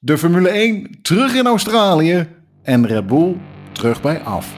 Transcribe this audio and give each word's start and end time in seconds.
De 0.00 0.18
Formule 0.18 0.48
1 0.48 0.98
terug 1.02 1.34
in 1.34 1.46
Australië 1.46 2.26
en 2.62 2.86
Red 2.86 3.06
Bull 3.06 3.36
terug 3.72 4.00
bij 4.00 4.20
af. 4.20 4.54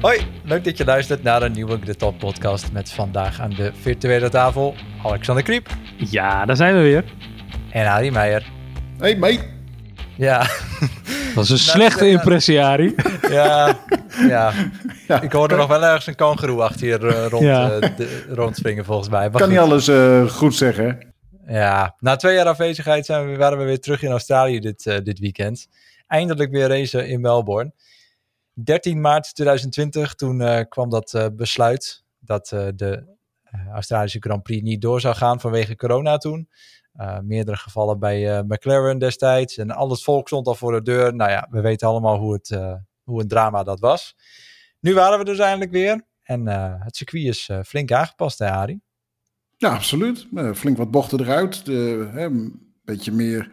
Hoi, 0.00 0.20
leuk 0.44 0.64
dat 0.64 0.76
je 0.78 0.84
luistert 0.84 1.22
naar 1.22 1.42
een 1.42 1.52
nieuwe 1.52 1.78
The 1.78 1.94
Top 1.96 2.18
podcast 2.18 2.72
met 2.72 2.90
vandaag 2.92 3.40
aan 3.40 3.50
de 3.50 3.72
virtuele 3.80 4.28
tafel 4.28 4.74
Alexander 5.04 5.44
Kriep 5.44 5.68
Ja, 5.96 6.44
daar 6.44 6.56
zijn 6.56 6.74
we 6.74 6.80
weer. 6.80 7.04
en 7.70 7.86
Harry 7.86 8.12
Meijer. 8.12 8.46
Hey 8.98 9.16
mate. 9.16 9.44
Ja, 10.16 10.46
Dat 11.34 11.44
is 11.44 11.50
een 11.50 11.58
slechte 11.74 12.04
ja. 12.04 12.10
impressie, 12.12 12.60
Harry. 12.60 12.94
ja, 13.30 13.78
ja. 14.28 14.52
Ja, 15.08 15.20
Ik 15.20 15.32
hoorde 15.32 15.56
nog 15.56 15.66
wel 15.68 15.84
ergens 15.84 16.06
een 16.06 16.14
kangeroe 16.14 16.62
achter 16.62 16.80
hier 16.80 17.06
eh, 17.06 17.26
rond, 17.26 17.42
Ja. 17.44 17.70
eh, 17.78 17.96
de- 17.96 18.24
rondspringen 18.28 18.84
volgens 18.84 19.08
mij. 19.08 19.30
Maar 19.30 19.40
kan 19.40 19.48
niet 19.48 19.58
alles 19.58 19.88
eh, 19.88 20.28
goed 20.28 20.54
zeggen. 20.54 21.14
Ja, 21.46 21.96
na 21.98 22.16
twee 22.16 22.34
jaar 22.34 22.46
afwezigheid 22.46 23.06
zijn 23.06 23.30
we, 23.30 23.36
waren 23.36 23.58
we 23.58 23.64
weer 23.64 23.80
terug 23.80 24.02
in 24.02 24.10
Australië 24.10 24.60
dit, 24.60 24.82
dit 25.04 25.18
weekend. 25.18 25.66
Eindelijk 26.06 26.50
weer 26.50 26.68
racen 26.68 27.08
in 27.08 27.20
Melbourne. 27.20 27.72
13 28.64 29.00
maart 29.00 29.34
2020, 29.34 30.14
toen 30.14 30.66
kwam 30.68 30.90
dat 30.90 31.30
besluit 31.36 32.04
dat 32.18 32.48
de 32.74 33.16
Australische 33.72 34.20
Grand 34.20 34.42
Prix 34.42 34.62
niet 34.62 34.80
door 34.82 35.00
zou 35.00 35.14
gaan 35.14 35.40
vanwege 35.40 35.76
corona 35.76 36.16
toen. 36.16 36.48
Eh, 36.92 37.18
meerdere 37.18 37.56
gevallen 37.56 37.98
bij 37.98 38.42
McLaren 38.42 38.98
destijds 38.98 39.56
en 39.56 39.70
al 39.70 39.90
het 39.90 40.02
volk 40.02 40.26
stond 40.28 40.46
al 40.46 40.54
voor 40.54 40.72
de 40.72 40.82
deur. 40.82 41.14
Nou 41.14 41.30
ja, 41.30 41.46
we 41.50 41.60
weten 41.60 41.88
allemaal 41.88 42.18
hoe 42.18 42.32
het, 42.32 42.58
hoe 43.02 43.20
een 43.20 43.28
drama 43.28 43.62
dat 43.62 43.80
was. 43.80 44.14
Nu 44.80 44.94
waren 44.94 45.18
we 45.18 45.24
dus 45.24 45.38
eindelijk 45.38 45.70
weer 45.70 46.06
en 46.28 46.48
eh, 46.48 46.74
het 46.78 46.96
circuit 46.96 47.24
is 47.24 47.48
eh, 47.48 47.62
flink 47.62 47.92
aangepast, 47.92 48.38
hè 48.38 48.46
Harry? 48.46 48.80
Ja, 49.56 49.74
absoluut. 49.74 50.26
Eh, 50.34 50.52
flink 50.52 50.76
wat 50.76 50.90
bochten 50.90 51.20
eruit. 51.20 51.64
De, 51.64 52.10
een 52.14 52.72
beetje 52.84 53.12
meer. 53.12 53.50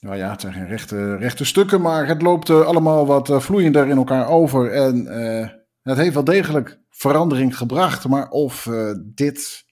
Nou 0.00 0.16
ja, 0.16 0.30
het 0.30 0.40
zijn 0.40 0.52
geen 0.52 1.18
rechte, 1.18 1.44
stukken, 1.44 1.80
maar 1.80 2.06
het 2.06 2.22
loopt 2.22 2.50
allemaal 2.50 3.06
wat 3.06 3.42
vloeiender 3.42 3.88
in 3.88 3.96
elkaar 3.96 4.28
over. 4.28 4.72
En 4.72 5.06
het 5.82 5.96
heeft 5.96 6.14
wel 6.14 6.24
degelijk 6.24 6.80
verandering 6.90 7.56
gebracht. 7.56 8.08
Maar 8.08 8.28
of 8.28 8.68
dit, 9.14 9.64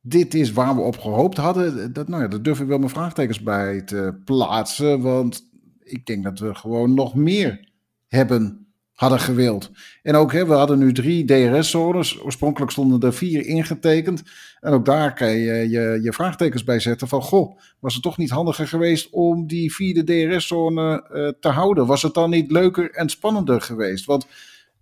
dit 0.00 0.34
is 0.34 0.52
waar 0.52 0.74
we 0.74 0.80
op 0.80 0.98
gehoopt 0.98 1.36
hadden, 1.36 1.92
dat, 1.92 2.08
nou 2.08 2.22
ja, 2.22 2.28
daar 2.28 2.42
durf 2.42 2.60
ik 2.60 2.66
wel 2.66 2.78
mijn 2.78 2.90
vraagtekens 2.90 3.42
bij 3.42 3.82
te 3.82 4.20
plaatsen. 4.24 5.00
Want 5.00 5.42
ik 5.78 6.06
denk 6.06 6.24
dat 6.24 6.38
we 6.38 6.54
gewoon 6.54 6.94
nog 6.94 7.14
meer 7.14 7.71
hebben 8.16 8.62
hadden 8.92 9.20
gewild. 9.20 9.70
En 10.02 10.14
ook, 10.14 10.32
hè, 10.32 10.46
we 10.46 10.52
hadden 10.52 10.78
nu 10.78 10.92
drie 10.92 11.24
DRS-zones. 11.24 12.22
Oorspronkelijk 12.22 12.70
stonden 12.70 13.00
er 13.00 13.14
vier 13.14 13.46
ingetekend. 13.46 14.22
En 14.60 14.72
ook 14.72 14.84
daar 14.84 15.14
kan 15.14 15.30
je 15.30 15.70
je, 15.70 15.98
je 16.02 16.12
vraagtekens 16.12 16.64
bij 16.64 16.80
zetten 16.80 17.08
van... 17.08 17.22
Goh, 17.22 17.58
was 17.80 17.94
het 17.94 18.02
toch 18.02 18.16
niet 18.16 18.30
handiger 18.30 18.68
geweest 18.68 19.10
om 19.10 19.46
die 19.46 19.74
vierde 19.74 20.04
DRS-zone 20.04 21.08
eh, 21.12 21.28
te 21.40 21.48
houden? 21.48 21.86
Was 21.86 22.02
het 22.02 22.14
dan 22.14 22.30
niet 22.30 22.50
leuker 22.50 22.90
en 22.90 23.08
spannender 23.08 23.60
geweest? 23.60 24.04
Want 24.04 24.26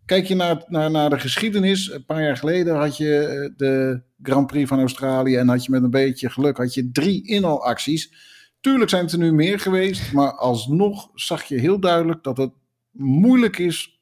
kijk 0.04 0.26
je 0.26 0.34
naar, 0.34 0.64
naar, 0.66 0.90
naar 0.90 1.10
de 1.10 1.18
geschiedenis. 1.18 1.92
Een 1.92 2.04
paar 2.04 2.22
jaar 2.22 2.36
geleden 2.36 2.76
had 2.76 2.96
je 2.96 3.24
eh, 3.24 3.50
de 3.56 4.02
Grand 4.22 4.46
Prix 4.46 4.68
van 4.68 4.78
Australië... 4.78 5.36
en 5.36 5.48
had 5.48 5.64
je 5.64 5.70
met 5.70 5.82
een 5.82 5.90
beetje 5.90 6.30
geluk 6.30 6.56
had 6.56 6.74
je 6.74 6.90
drie 6.92 7.26
inhaalacties. 7.26 8.28
Tuurlijk 8.60 8.90
zijn 8.90 9.04
het 9.04 9.12
er 9.12 9.18
nu 9.18 9.32
meer 9.32 9.60
geweest... 9.60 10.12
maar 10.12 10.32
alsnog 10.32 11.10
zag 11.14 11.44
je 11.44 11.58
heel 11.58 11.80
duidelijk 11.80 12.22
dat 12.22 12.36
het 12.36 12.50
moeilijk 12.90 13.58
is 13.58 14.00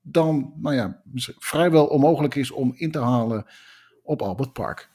dan, 0.00 0.52
nou 0.56 0.74
ja, 0.74 1.02
vrijwel 1.38 1.86
onmogelijk 1.86 2.34
is 2.34 2.50
om 2.50 2.72
in 2.76 2.90
te 2.90 2.98
halen 3.00 3.46
op 4.02 4.22
Albert 4.22 4.52
Park. 4.52 4.90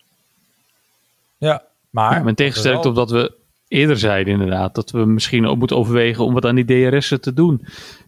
Ja, 1.38 1.64
maar... 1.90 2.26
Ja, 2.28 2.34
tegenstelling 2.34 2.82
tot 2.82 2.96
wat 2.96 3.12
we 3.12 3.36
eerder 3.68 3.98
zeiden 4.00 4.34
inderdaad, 4.34 4.76
dat 4.76 4.92
we 4.92 5.06
misschien 5.06 5.46
ook 5.48 5.58
moeten 5.58 5.78
overwegen 5.78 6.24
om 6.26 6.34
wat 6.34 6.46
aan 6.46 6.56
die 6.56 6.90
DRS'en 6.90 7.22
te 7.22 7.34
doen. 7.34 7.66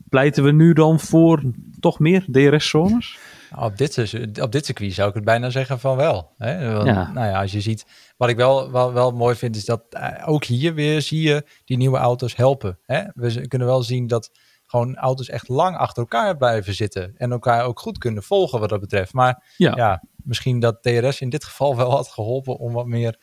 Pleiten 0.09 0.43
we 0.43 0.51
nu 0.51 0.73
dan 0.73 0.99
voor 0.99 1.41
toch 1.79 1.99
meer 1.99 2.25
DRS-zones? 2.31 3.17
Op 3.55 3.77
dit, 3.77 3.93
seizoen- 3.93 4.41
op 4.41 4.51
dit 4.51 4.65
circuit 4.65 4.93
zou 4.93 5.09
ik 5.09 5.15
het 5.15 5.23
bijna 5.23 5.49
zeggen 5.49 5.79
van 5.79 5.95
wel. 5.97 6.31
Hè? 6.37 6.73
Want, 6.73 6.87
Ja. 6.87 7.11
Nou 7.11 7.27
ja, 7.27 7.41
als 7.41 7.51
je 7.51 7.61
ziet, 7.61 7.85
wat 8.17 8.29
ik 8.29 8.35
wel, 8.35 8.71
wel, 8.71 8.93
wel 8.93 9.11
mooi 9.11 9.35
vind, 9.35 9.55
is 9.55 9.65
dat 9.65 9.81
eh, 9.89 10.27
ook 10.29 10.43
hier 10.43 10.73
weer 10.73 11.01
zie 11.01 11.21
je 11.21 11.43
die 11.65 11.77
nieuwe 11.77 11.97
auto's 11.97 12.35
helpen. 12.35 12.79
Hè? 12.85 13.03
We 13.13 13.47
kunnen 13.47 13.67
wel 13.67 13.83
zien 13.83 14.07
dat 14.07 14.31
gewoon 14.69 14.95
auto's 14.95 15.29
echt 15.29 15.47
lang 15.47 15.77
achter 15.77 16.01
elkaar 16.01 16.37
blijven 16.37 16.73
zitten. 16.73 17.13
En 17.17 17.31
elkaar 17.31 17.63
ook 17.65 17.79
goed 17.79 17.97
kunnen 17.97 18.23
volgen 18.23 18.59
wat 18.59 18.69
dat 18.69 18.79
betreft. 18.79 19.13
Maar 19.13 19.43
Ja. 19.57 19.73
ja, 19.75 20.03
misschien 20.23 20.59
dat 20.59 20.83
DRS 20.83 21.21
in 21.21 21.29
dit 21.29 21.43
geval 21.43 21.75
wel 21.75 21.91
had 21.91 22.07
geholpen 22.07 22.57
om 22.57 22.73
wat 22.73 22.85
meer 22.85 23.17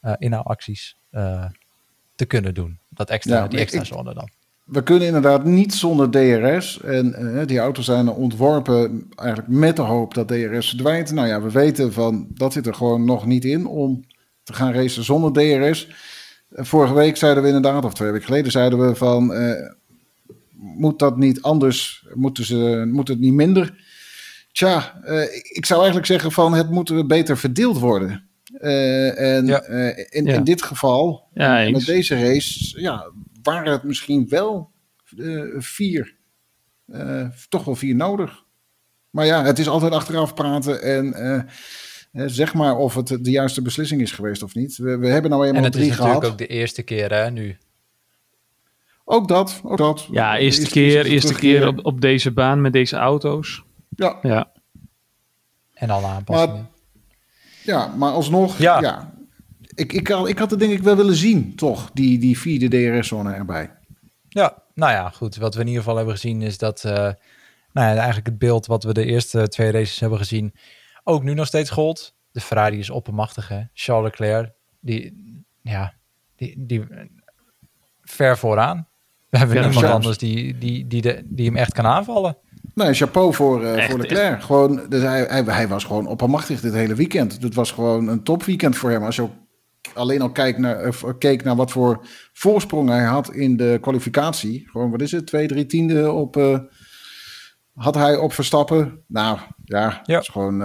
eh 0.00 0.12
inhaalacties 0.18 0.96
eh, 1.10 1.44
te 2.14 2.24
kunnen 2.24 2.54
doen. 2.54 2.78
Dat 2.88 3.10
extra, 3.10 3.36
Ja, 3.36 3.48
die 3.48 3.58
extra 3.58 3.80
ik- 3.80 3.86
zone 3.86 4.14
dan. 4.14 4.28
We 4.64 4.82
kunnen 4.82 5.06
inderdaad 5.06 5.44
niet 5.44 5.74
zonder 5.74 6.10
DRS. 6.10 6.80
En 6.80 7.14
eh, 7.38 7.46
die 7.46 7.58
auto's 7.58 7.84
zijn 7.84 8.08
ontworpen 8.08 9.08
eigenlijk 9.16 9.48
met 9.50 9.76
de 9.76 9.82
hoop 9.82 10.14
dat 10.14 10.28
DRS 10.28 10.68
verdwijnt. 10.68 11.10
Nou 11.12 11.28
ja, 11.28 11.40
we 11.42 11.50
weten 11.50 11.92
van 11.92 12.26
dat 12.28 12.52
zit 12.52 12.66
er 12.66 12.74
gewoon 12.74 13.04
nog 13.04 13.26
niet 13.26 13.44
in 13.44 13.66
om 13.66 14.04
te 14.42 14.52
gaan 14.52 14.72
racen 14.72 15.04
zonder 15.04 15.32
DRS. 15.32 15.88
Vorige 16.50 16.94
week 16.94 17.16
zeiden 17.16 17.42
we 17.42 17.48
inderdaad, 17.48 17.84
of 17.84 17.94
twee 17.94 18.10
weken 18.10 18.26
geleden 18.26 18.50
zeiden 18.52 18.86
we 18.88 18.94
van... 18.94 19.32
moet 20.62 20.98
dat 20.98 21.16
niet 21.16 21.42
anders? 21.42 22.06
Moeten 22.14 22.44
ze, 22.44 22.88
moet 22.92 23.08
het 23.08 23.18
niet 23.20 23.32
minder? 23.32 23.84
Tja, 24.52 25.00
eh, 25.04 25.22
ik 25.56 25.66
zou 25.66 25.78
eigenlijk 25.78 26.06
zeggen 26.08 26.32
van 26.32 26.52
het 26.54 26.70
moet 26.70 27.06
beter 27.06 27.38
verdeeld 27.38 27.78
worden. 27.78 28.28
Eh, 28.58 29.36
en 29.36 29.46
Ja. 29.46 29.60
eh, 29.62 30.06
in, 30.10 30.24
Ja. 30.24 30.34
in 30.34 30.44
dit 30.44 30.62
geval, 30.62 31.28
Ja, 31.34 31.70
met 31.70 31.84
deze 31.86 32.20
race, 32.22 32.80
ja, 32.80 33.10
waren 33.42 33.72
het 33.72 33.82
misschien 33.82 34.28
wel 34.28 34.70
eh, 35.18 35.42
vier. 35.58 36.16
Eh, 36.86 37.26
toch 37.48 37.64
wel 37.64 37.74
vier 37.76 37.94
nodig. 37.94 38.44
Maar 39.10 39.26
ja, 39.26 39.44
het 39.44 39.58
is 39.58 39.68
altijd 39.68 39.92
achteraf 39.92 40.34
praten 40.34 40.82
en 40.82 41.48
zeg 42.30 42.54
maar 42.54 42.76
of 42.76 42.94
het 42.94 43.08
de 43.08 43.30
juiste 43.30 43.62
beslissing 43.62 44.00
is 44.00 44.12
geweest 44.12 44.42
of 44.42 44.54
niet. 44.54 44.76
We, 44.76 44.98
we 44.98 45.06
hebben 45.08 45.30
nou 45.30 45.42
En 45.42 45.48
eenmaal 45.48 45.64
het 45.64 45.74
is 45.74 45.80
drie 45.80 45.90
natuurlijk 45.90 46.18
gehad. 46.18 46.32
ook 46.32 46.38
de 46.38 46.46
eerste 46.46 46.82
keer 46.82 47.12
hè, 47.14 47.30
nu. 47.30 47.56
Ook 49.12 49.28
dat, 49.28 49.60
ook 49.64 49.78
dat. 49.78 50.06
Ja, 50.10 50.38
eerste 50.38 50.62
is 50.62 50.68
keer, 50.68 51.06
eerste 51.06 51.34
keer 51.34 51.66
op, 51.66 51.84
op 51.84 52.00
deze 52.00 52.30
baan 52.32 52.60
met 52.60 52.72
deze 52.72 52.96
auto's. 52.96 53.62
Ja, 53.88 54.18
Ja, 54.22 54.52
En 55.72 55.90
alle 55.90 56.06
aanpassingen. 56.06 56.68
ja, 57.62 57.86
maar 57.86 58.12
alsnog, 58.12 58.58
ja. 58.58 58.80
Ja. 58.80 59.14
Ik, 59.74 59.92
ik, 59.92 60.08
had, 60.08 60.28
ik 60.28 60.38
had 60.38 60.50
het 60.50 60.60
denk 60.60 60.72
ik 60.72 60.82
wel 60.82 60.96
willen 60.96 61.14
zien, 61.14 61.56
toch, 61.56 61.90
die, 61.92 62.18
die 62.18 62.38
vierde 62.38 62.68
DRS-zone 62.68 63.32
erbij. 63.32 63.70
Ja, 64.28 64.62
nou 64.74 64.92
ja, 64.92 65.08
goed. 65.08 65.36
Wat 65.36 65.54
we 65.54 65.60
in 65.60 65.66
ieder 65.66 65.82
geval 65.82 65.96
hebben 65.96 66.14
gezien 66.14 66.42
is 66.42 66.58
dat, 66.58 66.84
eh, 66.84 66.92
nou 67.72 67.88
ja, 67.88 67.94
eigenlijk 67.94 68.26
het 68.26 68.38
beeld 68.38 68.66
wat 68.66 68.84
we 68.84 68.92
de 68.92 69.04
eerste 69.04 69.48
twee 69.48 69.70
races 69.70 70.00
hebben 70.00 70.18
gezien, 70.18 70.54
ook 71.04 71.22
nu 71.22 71.34
nog 71.34 71.46
steeds 71.46 71.70
gold. 71.70 72.14
De 72.32 72.40
Ferrari 72.40 72.78
is 72.78 72.90
oppermachtig, 72.90 73.48
hè. 73.48 73.62
Charles 73.72 74.10
Leclerc, 74.10 74.52
die, 74.80 75.14
ja, 75.62 75.94
die, 76.36 76.54
die 76.66 76.84
ver 78.02 78.38
vooraan. 78.38 78.88
We 79.30 79.38
hebben 79.38 79.56
Ja, 79.56 79.66
niemand 79.66 79.86
anders 79.86 80.18
die, 80.18 80.58
die, 80.58 80.86
die, 80.86 81.02
de, 81.02 81.22
die 81.24 81.46
hem 81.46 81.56
echt 81.56 81.72
kan 81.72 81.86
aanvallen. 81.86 82.36
Nee, 82.74 82.94
chapeau 82.94 83.34
voor, 83.34 83.64
eh 83.64 83.76
Echt, 83.76 83.90
voor 83.90 84.00
Leclerc. 84.00 84.42
Gewoon, 84.42 84.80
dus 84.88 85.02
hij, 85.02 85.24
hij, 85.28 85.42
hij 85.42 85.68
was 85.68 85.84
gewoon 85.84 86.06
oppermachtig 86.06 86.60
dit 86.60 86.72
hele 86.72 86.94
weekend. 86.94 87.42
Het 87.42 87.54
was 87.54 87.70
gewoon 87.72 88.08
een 88.08 88.22
topweekend 88.22 88.76
voor 88.76 88.90
hem. 88.90 89.02
Als 89.04 89.16
je 89.16 89.22
ook 89.22 89.32
alleen 89.94 90.20
al 90.22 90.30
kijkt 90.30 90.58
naar, 90.58 90.86
of 90.88 91.04
keek 91.18 91.44
naar 91.44 91.56
wat 91.56 91.70
voor 91.70 92.06
voorsprong 92.32 92.88
hij 92.88 93.04
had 93.04 93.32
in 93.32 93.56
de 93.56 93.78
kwalificatie. 93.80 94.68
Gewoon, 94.70 94.90
wat 94.90 95.00
is 95.00 95.12
het? 95.12 95.26
Twee, 95.26 95.46
drie 95.46 95.66
tiende 95.66 96.12
op... 96.12 96.36
eh, 96.36 96.58
had 97.74 97.94
hij 97.94 98.16
op 98.16 98.32
Verstappen. 98.32 99.02
Nou, 99.06 99.38
ja, 99.64 100.00
Ja. 100.04 100.14
Het 100.16 100.22
is 100.22 100.28
gewoon... 100.28 100.62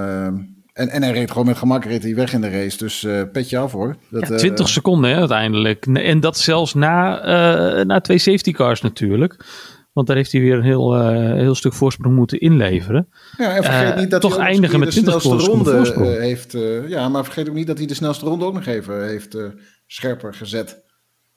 en, 0.76 0.90
en 0.90 1.04
hij 1.04 1.12
reed 1.12 1.32
gewoon 1.32 1.46
met 1.46 1.58
gemak 1.58 1.86
reed 1.86 2.04
hij 2.04 2.16
weg 2.16 2.34
in 2.34 2.42
de 2.42 2.50
race. 2.50 2.78
Dus 2.78 3.04
eh 3.04 3.22
petje 3.32 3.58
af 3.58 3.72
hoor. 3.72 3.96
Dat, 4.10 4.28
Ja, 4.28 4.34
eh, 4.34 4.40
20 4.40 4.70
seconden 4.70 5.10
hè, 5.10 5.18
uiteindelijk. 5.18 5.86
En 5.86 6.20
dat 6.20 6.38
zelfs 6.38 6.74
na, 6.74 7.22
eh, 7.22 7.86
na 7.86 8.02
twee 8.02 8.18
safety 8.18 8.52
cars 8.52 8.82
natuurlijk. 8.82 9.46
Want 9.94 10.08
daar 10.08 10.16
heeft 10.16 10.32
hij 10.32 10.42
weer 10.42 10.56
een 10.56 10.64
heel, 10.64 11.10
heel 11.36 11.56
stuk 11.56 11.74
voorsprong 11.74 12.16
moeten 12.16 12.40
inleveren. 12.40 13.08
Ja, 13.38 13.56
en 13.56 13.64
vergeet 13.64 13.96
niet 13.96 14.12
dat 14.12 14.22
toch 14.22 14.38
hij 14.38 14.46
eindigen 14.46 14.80
met 14.80 14.88
de 14.88 15.02
20 15.02 15.22
snelste 15.22 15.52
ronde 15.52 16.20
heeft. 16.20 16.56
ja, 16.88 17.10
maar 17.10 17.24
vergeet 17.24 17.50
ook 17.50 17.56
niet 17.56 17.68
dat 17.68 17.78
hij 17.78 17.88
de 17.88 17.94
snelste 17.94 18.26
ronde 18.26 18.46
ook 18.46 18.54
nog 18.54 18.66
even 18.66 19.08
heeft 19.08 19.38
scherper 19.88 20.34
gezet. 20.34 20.84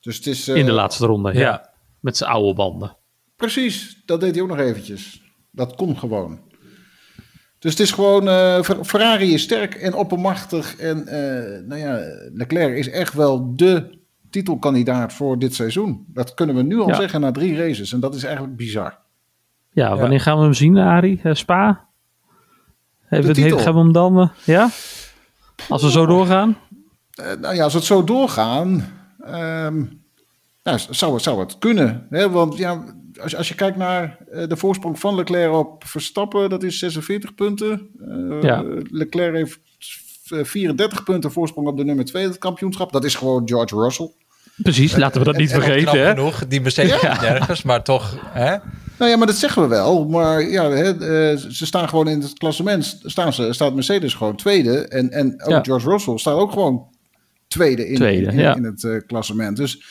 Dus 0.00 0.16
het 0.16 0.26
is. 0.26 0.48
in 0.48 0.66
de 0.66 0.72
laatste 0.72 1.06
ronde, 1.06 1.32
ja. 1.32 1.40
ja. 1.40 1.70
Met 2.00 2.16
zijn 2.16 2.30
oude 2.30 2.54
banden. 2.54 2.96
Precies, 3.36 4.02
dat 4.04 4.20
deed 4.20 4.34
hij 4.34 4.42
ook 4.42 4.48
nog 4.48 4.58
eventjes. 4.58 5.22
Dat 5.50 5.74
kon 5.74 5.98
gewoon. 5.98 6.47
Dus 7.58 7.70
het 7.70 7.80
is 7.80 7.90
gewoon. 7.90 8.28
eh, 8.28 8.62
Fer- 8.62 8.84
Ferrari 8.84 9.32
is 9.34 9.42
sterk 9.42 9.74
en 9.74 9.94
oppermachtig. 9.94 10.76
En 10.76 11.06
eh, 11.06 11.60
nou 11.66 11.80
ja, 11.80 11.98
Leclerc 12.32 12.76
is 12.76 12.90
echt 12.90 13.14
wel 13.14 13.56
de 13.56 13.98
titelkandidaat 14.30 15.12
voor 15.12 15.38
dit 15.38 15.54
seizoen. 15.54 16.04
Dat 16.08 16.34
kunnen 16.34 16.54
we 16.56 16.62
nu 16.62 16.78
al 16.80 16.88
Ja. 16.88 16.94
zeggen 16.94 17.20
na 17.20 17.30
drie 17.32 17.56
races. 17.56 17.92
En 17.92 18.00
dat 18.00 18.14
is 18.14 18.24
eigenlijk 18.24 18.56
bizar. 18.56 18.98
Ja, 19.70 19.96
wanneer 19.96 20.20
gaan 20.20 20.36
we 20.38 20.42
hem 20.44 20.54
zien, 20.54 20.76
Arie? 20.78 21.20
Eh, 21.22 21.34
Spa? 21.34 21.86
We 23.08 23.16
het, 23.16 23.38
gaan 23.62 23.74
we 23.74 23.80
hem 23.80 23.92
dan... 23.92 24.30
ja? 24.44 24.68
Als 25.68 25.82
we 25.82 25.90
zo 25.90 26.06
doorgaan? 26.06 26.56
Nou 27.40 27.54
ja, 27.54 27.64
als 27.64 27.74
het 27.74 27.84
zo 27.84 28.04
doorgaan, 28.04 28.84
ehm, 29.20 29.84
nou, 30.62 30.78
zou, 30.90 31.14
het, 31.14 31.22
zou 31.22 31.40
het 31.40 31.58
kunnen. 31.58 32.06
Hè? 32.10 32.30
Want 32.30 32.56
ja, 32.56 32.84
als, 33.20 33.36
als 33.36 33.48
je 33.48 33.54
kijkt 33.54 33.76
naar 33.76 34.18
de 34.48 34.56
voorsprong 34.56 34.98
van 34.98 35.14
Leclerc 35.14 35.52
op 35.52 35.84
Verstappen, 35.86 36.50
dat 36.50 36.62
is 36.62 36.78
46 36.78 37.34
punten. 37.34 37.88
ja. 38.40 38.64
Leclerc 38.90 39.34
heeft 39.34 39.58
34 40.46 41.04
punten 41.04 41.32
voorsprong 41.32 41.68
op 41.68 41.76
de 41.76 41.84
nummer 41.84 42.04
2 42.04 42.24
het 42.24 42.38
kampioenschap. 42.38 42.92
Dat 42.92 43.04
is 43.04 43.14
gewoon 43.14 43.48
George 43.48 43.76
Russell. 43.76 44.10
Precies, 44.62 44.96
laten 44.96 45.18
we 45.20 45.26
dat 45.26 45.36
niet 45.36 45.50
vergeten. 45.50 46.00
Hè? 46.00 46.08
genoeg, 46.08 46.46
die 46.46 46.60
Mercedes 46.60 47.00
ja. 47.00 47.20
nergens, 47.20 47.62
maar 47.62 47.82
toch... 47.82 48.18
Hè? 48.26 48.56
Nou 48.98 49.10
ja, 49.10 49.16
maar 49.16 49.26
dat 49.26 49.36
zeggen 49.36 49.62
we 49.62 49.68
wel. 49.68 50.08
Maar 50.08 50.42
ja, 50.42 50.70
hè, 50.70 50.92
uh, 50.94 51.38
ze 51.38 51.66
staan 51.66 51.88
gewoon 51.88 52.08
in 52.08 52.20
het 52.20 52.32
klassement. 52.32 53.00
Staan 53.04 53.32
ze, 53.32 53.52
staat 53.52 53.74
Mercedes 53.74 54.14
gewoon 54.14 54.36
tweede. 54.36 54.88
En, 54.88 55.10
en 55.10 55.42
ook 55.42 55.50
ja. 55.50 55.62
George 55.62 55.90
Russell 55.90 56.18
staat 56.18 56.34
ook 56.34 56.52
gewoon 56.52 56.86
tweede 57.48 57.88
in, 57.88 57.94
tweede, 57.94 58.32
in, 58.32 58.38
in, 58.38 58.56
in 58.56 58.64
het 58.64 58.82
uh, 58.82 59.00
klassement. 59.06 59.56
Dus 59.56 59.82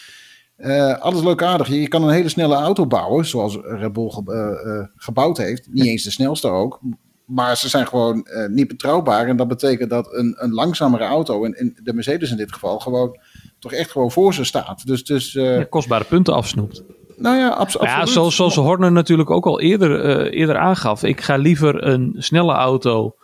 uh, 0.57 0.97
alles 0.97 1.21
leuk 1.21 1.43
aardig. 1.43 1.67
Je, 1.67 1.81
je, 1.81 1.87
kan 1.87 2.03
een 2.03 2.13
hele 2.13 2.29
snelle 2.29 2.55
auto 2.55 2.87
bouwen, 2.87 3.25
zoals 3.25 3.57
Red 3.61 3.93
Bull 3.93 4.09
ge, 4.09 4.89
gebouwd 4.95 5.37
heeft. 5.37 5.67
Niet 5.71 5.85
eens 5.85 6.03
de 6.03 6.11
snelste 6.11 6.47
ook. 6.47 6.79
Maar 7.25 7.57
ze 7.57 7.69
zijn 7.69 7.87
gewoon 7.87 8.27
niet 8.49 8.67
betrouwbaar. 8.67 9.27
En 9.27 9.37
dat 9.37 9.47
betekent 9.47 9.89
dat 9.89 10.13
een, 10.13 10.35
een 10.37 10.53
langzamere 10.53 11.03
auto, 11.03 11.45
en, 11.45 11.53
en 11.53 11.75
de 11.83 11.93
Mercedes 11.93 12.31
in 12.31 12.37
dit 12.37 12.53
geval, 12.53 12.79
gewoon 12.79 13.19
toch 13.59 13.73
echt 13.73 13.91
gewoon 13.91 14.11
voor 14.11 14.33
ze 14.33 14.43
staat. 14.43 14.85
Dus, 14.85 15.03
dus, 15.03 15.31
ja, 15.31 15.63
kostbare 15.63 16.03
punten 16.03 16.33
afsnoept. 16.33 16.83
Nou 17.15 17.37
ja, 17.37 17.49
abso 17.49 17.79
ja, 17.83 17.89
absoluut. 17.89 18.09
Zoals, 18.13 18.35
zoals 18.35 18.55
Horner 18.55 18.91
natuurlijk 18.91 19.29
ook 19.29 19.45
al 19.45 19.59
eerder, 19.59 20.31
eerder 20.31 20.57
aangaf. 20.57 21.03
Ik 21.03 21.21
ga 21.21 21.35
liever 21.35 21.87
een 21.87 22.15
snelle 22.17 22.53
auto, 22.53 23.15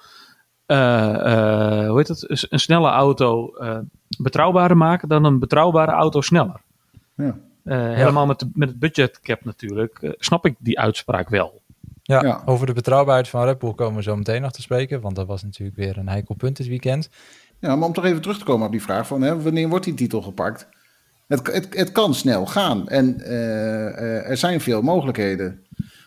hoe 0.66 1.94
heet 1.96 2.08
het? 2.08 2.48
Een 2.50 2.60
snelle 2.60 2.90
auto 2.90 3.50
betrouwbaarder 4.22 4.78
maken 4.78 5.08
dan 5.08 5.24
een 5.24 5.40
betrouwbare 5.40 5.92
auto 5.92 6.22
sneller. 6.22 6.62
Ja. 7.16 7.38
Helemaal 7.64 8.26
met, 8.26 8.40
de, 8.40 8.50
met 8.54 8.70
het 8.70 8.80
budgetcap 8.80 9.46
natuurlijk, 9.46 10.16
snap 10.18 10.46
ik 10.46 10.56
die 10.60 10.80
uitspraak 10.80 11.30
wel. 11.30 11.62
Ja, 12.06 12.22
ja, 12.24 12.42
over 12.46 12.66
de 12.66 12.74
betrouwbaarheid 12.74 13.28
van 13.28 13.46
Red 13.46 13.60
Bull 13.60 13.74
komen 13.74 13.96
we 13.96 14.04
zo 14.04 14.16
meteen 14.16 14.42
nog 14.42 14.52
te 14.52 14.62
spreken. 14.62 15.02
Want 15.02 15.16
dat 15.16 15.28
was 15.28 15.44
natuurlijk 15.44 15.78
weer 15.78 15.98
een 15.98 16.10
heikel 16.10 16.36
punt 16.36 16.58
dit 16.58 16.68
weekend. 16.68 17.10
Ja, 17.60 17.76
maar 17.76 17.88
om 17.88 17.94
toch 17.94 18.06
even 18.06 18.22
terug 18.22 18.38
te 18.38 18.44
komen 18.44 18.66
op 18.66 18.72
die 18.72 18.82
vraag 18.82 19.08
van 19.08 19.22
hè, 19.22 19.42
wanneer 19.42 19.70
wordt 19.70 19.86
die 19.86 19.94
titel 19.94 20.22
gepakt? 20.22 20.68
Het, 21.28 21.48
het, 21.48 21.78
het 21.78 21.92
kan 21.92 22.14
snel 22.14 22.46
gaan 22.46 22.88
en 22.88 23.16
uh, 23.20 24.30
er 24.30 24.38
zijn 24.38 24.62
veel 24.62 24.82
mogelijkheden. 24.82 25.66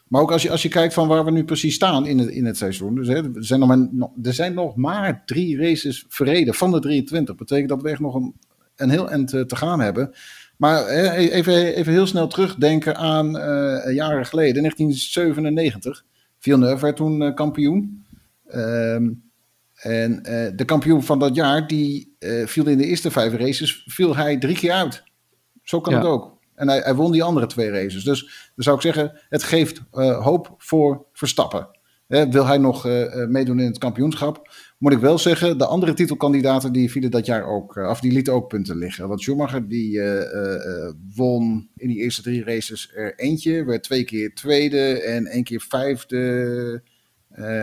Maar 0.08 0.20
ook 0.20 0.32
als 0.32 0.42
je, 0.42 0.50
als 0.50 0.62
je 0.62 0.68
kijkt 0.68 0.94
van 0.94 1.08
waar 1.08 1.24
we 1.24 1.30
nu 1.30 1.44
precies 1.44 1.74
staan 1.74 2.06
in 2.06 2.18
het, 2.18 2.28
in 2.28 2.44
het 2.44 2.56
seizoen. 2.56 2.94
Dus, 2.94 3.08
hè, 3.08 3.14
er, 3.14 3.44
zijn 3.44 3.60
nog 3.60 3.68
maar, 3.68 4.08
er 4.22 4.34
zijn 4.34 4.54
nog 4.54 4.76
maar 4.76 5.22
drie 5.24 5.58
races 5.58 6.04
verreden 6.08 6.54
van 6.54 6.70
de 6.70 6.80
23. 6.80 7.36
Dat 7.36 7.46
betekent 7.46 7.68
dat 7.68 7.82
we 7.82 7.88
echt 7.88 8.00
nog 8.00 8.14
een, 8.14 8.34
een 8.76 8.90
heel 8.90 9.10
eind 9.10 9.28
te 9.28 9.56
gaan 9.56 9.80
hebben. 9.80 10.14
Maar 10.56 10.86
hè, 10.86 11.10
even, 11.12 11.74
even 11.74 11.92
heel 11.92 12.06
snel 12.06 12.26
terugdenken 12.26 12.96
aan 12.96 13.26
uh, 13.26 13.94
jaren 13.94 14.26
geleden, 14.26 14.62
1997. 14.62 16.04
Villeneuve 16.38 16.84
werd 16.84 16.96
toen 16.96 17.34
kampioen. 17.34 18.04
Ehm 18.46 19.08
en 19.76 20.12
uh, 20.12 20.46
de 20.56 20.64
kampioen 20.64 21.02
van 21.02 21.18
dat 21.18 21.34
jaar, 21.34 21.66
die 21.66 22.16
viel 22.44 22.66
in 22.66 22.78
de 22.78 22.86
eerste 22.86 23.10
vijf 23.10 23.32
races, 23.32 23.84
viel 23.86 24.16
hij 24.16 24.38
drie 24.38 24.56
keer 24.56 24.72
uit. 24.72 25.02
Zo 25.62 25.80
kan 25.80 25.92
ja. 25.92 25.98
het 25.98 26.08
ook. 26.08 26.38
En 26.54 26.68
hij, 26.68 26.78
hij, 26.78 26.94
won 26.94 27.12
die 27.12 27.22
andere 27.22 27.46
twee 27.46 27.70
races. 27.70 28.04
Dus 28.04 28.20
dan 28.54 28.64
zou 28.64 28.76
ik 28.76 28.82
zeggen, 28.82 29.20
het 29.28 29.42
geeft 29.42 29.82
hoop 30.20 30.54
voor 30.58 31.06
Verstappen. 31.12 31.68
Wil 32.06 32.46
hij 32.46 32.58
nog 32.58 32.84
meedoen 33.28 33.60
in 33.60 33.66
het 33.66 33.78
kampioenschap? 33.78 34.50
Moet 34.78 34.92
ik 34.92 34.98
wel 34.98 35.18
zeggen, 35.18 35.58
de 35.58 35.66
andere 35.66 35.94
titelkandidaten 35.94 36.72
die 36.72 36.90
vielen 36.90 37.10
dat 37.10 37.26
jaar 37.26 37.44
ook 37.44 37.78
af. 37.78 38.00
Die 38.00 38.12
lieten 38.12 38.32
ook 38.32 38.48
punten 38.48 38.76
liggen. 38.76 39.08
Want 39.08 39.20
Schumacher 39.20 39.68
die 39.68 40.00
won 41.14 41.68
in 41.76 41.88
die 41.88 41.98
eerste 41.98 42.22
drie 42.22 42.44
races 42.44 42.90
er 42.94 43.18
eentje. 43.18 43.64
Werd 43.64 43.82
twee 43.82 44.04
keer 44.04 44.34
tweede 44.34 45.02
en 45.02 45.26
één 45.26 45.44
keer 45.44 45.60
vijfde 45.68 46.82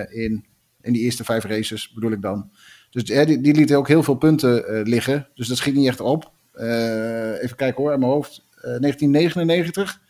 in 0.09 0.45
in 0.83 0.93
die 0.93 1.01
eerste 1.01 1.23
vijf 1.23 1.43
races 1.43 1.91
bedoel 1.93 2.11
ik 2.11 2.21
dan. 2.21 2.51
Dus 2.89 3.03
die, 3.03 3.41
die 3.41 3.53
liet 3.53 3.73
ook 3.73 3.87
heel 3.87 4.03
veel 4.03 4.15
punten 4.15 4.81
liggen. 4.87 5.27
Dus 5.35 5.47
dat 5.47 5.57
schiet 5.57 5.75
niet 5.75 5.87
echt 5.87 5.99
op. 5.99 6.31
Even 6.53 7.55
kijken 7.55 7.83
hoor, 7.83 7.93
aan 7.93 7.99
mijn 7.99 8.11
hoofd. 8.11 8.45
Uh, 8.55 8.79
1999. 8.79 10.01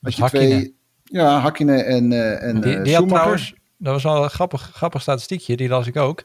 Had 0.00 0.14
je 0.14 0.24
twee. 0.24 0.76
Ja, 1.04 1.38
Hakkinen 1.38 1.86
en, 1.86 2.12
en 2.40 2.60
die, 2.60 3.06
trouwens, 3.06 3.54
dat 3.82 3.92
was 3.92 4.02
wel 4.02 4.24
een 4.24 4.30
grappig, 4.30 4.70
grappig 4.74 5.02
statistiekje, 5.02 5.56
die 5.56 5.68
las 5.68 5.86
ik 5.86 5.96
ook. 5.96 6.24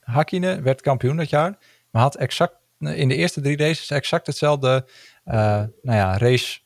Hakkinen 0.00 0.62
werd 0.62 0.80
kampioen 0.80 1.16
dat 1.16 1.30
jaar, 1.30 1.58
maar 1.90 2.02
had 2.02 2.16
exact 2.16 2.56
in 2.78 3.08
de 3.08 3.14
eerste 3.14 3.40
drie 3.40 3.56
races 3.56 3.90
exact 3.90 4.26
hetzelfde 4.26 4.88
nou 5.24 5.70
ja, 5.82 6.18
race 6.18 6.58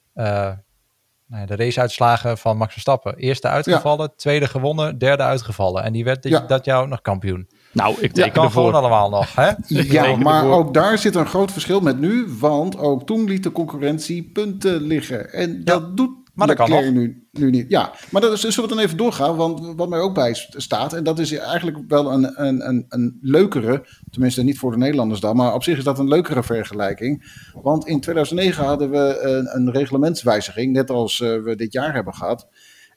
nou 1.32 1.44
ja, 1.44 1.56
de 1.56 1.64
raceuitslagen 1.64 2.38
van 2.38 2.56
Max 2.56 2.72
Verstappen. 2.72 3.16
Eerste 3.16 3.48
uitgevallen, 3.48 4.06
ja. 4.10 4.14
tweede 4.16 4.48
gewonnen, 4.48 4.98
derde 4.98 5.22
uitgevallen. 5.22 5.82
En 5.82 5.92
die 5.92 6.04
werd 6.04 6.28
ja. 6.28 6.40
dat 6.40 6.64
jaar 6.64 6.80
ook 6.80 6.88
nog 6.88 7.02
kampioen. 7.02 7.48
Nou, 7.72 7.96
ik 8.00 8.12
teken 8.12 8.32
kan 8.32 8.50
gewoon 8.50 8.74
allemaal 8.74 9.10
nog. 9.10 9.34
Hè? 9.34 9.50
Ja, 9.92 10.16
maar 10.16 10.44
ook 10.44 10.74
daar 10.74 10.98
zit 10.98 11.14
een 11.14 11.26
groot 11.26 11.52
verschil 11.52 11.80
met 11.80 11.98
nu. 11.98 12.26
Want 12.38 12.78
ook 12.78 13.06
toen 13.06 13.24
liet 13.24 13.42
de 13.42 13.52
concurrentie 13.52 14.30
punten 14.32 14.82
liggen. 14.82 15.32
En 15.32 15.64
dat 15.64 15.96
doet 15.96 16.21
maar 16.34 16.46
dat 16.46 16.56
kan 16.56 16.70
nog. 16.70 16.90
Nu, 16.90 17.26
nu 17.30 17.50
niet. 17.50 17.68
Ja, 17.68 17.92
maar 18.10 18.20
dat 18.20 18.32
is, 18.32 18.40
zullen 18.40 18.68
we 18.68 18.74
dan 18.74 18.84
even 18.84 18.96
doorgaan? 18.96 19.36
Want 19.36 19.74
wat 19.76 19.88
mij 19.88 19.98
ook 19.98 20.14
bij 20.14 20.34
staat, 20.48 20.92
en 20.92 21.04
dat 21.04 21.18
is 21.18 21.32
eigenlijk 21.32 21.78
wel 21.88 22.12
een, 22.12 22.44
een, 22.44 22.68
een, 22.68 22.86
een 22.88 23.18
leukere, 23.20 23.86
tenminste 24.10 24.42
niet 24.42 24.58
voor 24.58 24.70
de 24.70 24.76
Nederlanders 24.76 25.20
dan, 25.20 25.36
maar 25.36 25.54
op 25.54 25.62
zich 25.62 25.78
is 25.78 25.84
dat 25.84 25.98
een 25.98 26.08
leukere 26.08 26.42
vergelijking. 26.42 27.40
Want 27.62 27.86
in 27.86 28.00
2009 28.00 28.64
hadden 28.64 28.90
we 28.90 29.18
een, 29.20 29.56
een 29.56 29.70
reglementswijziging, 29.72 30.72
net 30.72 30.90
als 30.90 31.20
uh, 31.20 31.42
we 31.42 31.56
dit 31.56 31.72
jaar 31.72 31.94
hebben 31.94 32.14
gehad. 32.14 32.48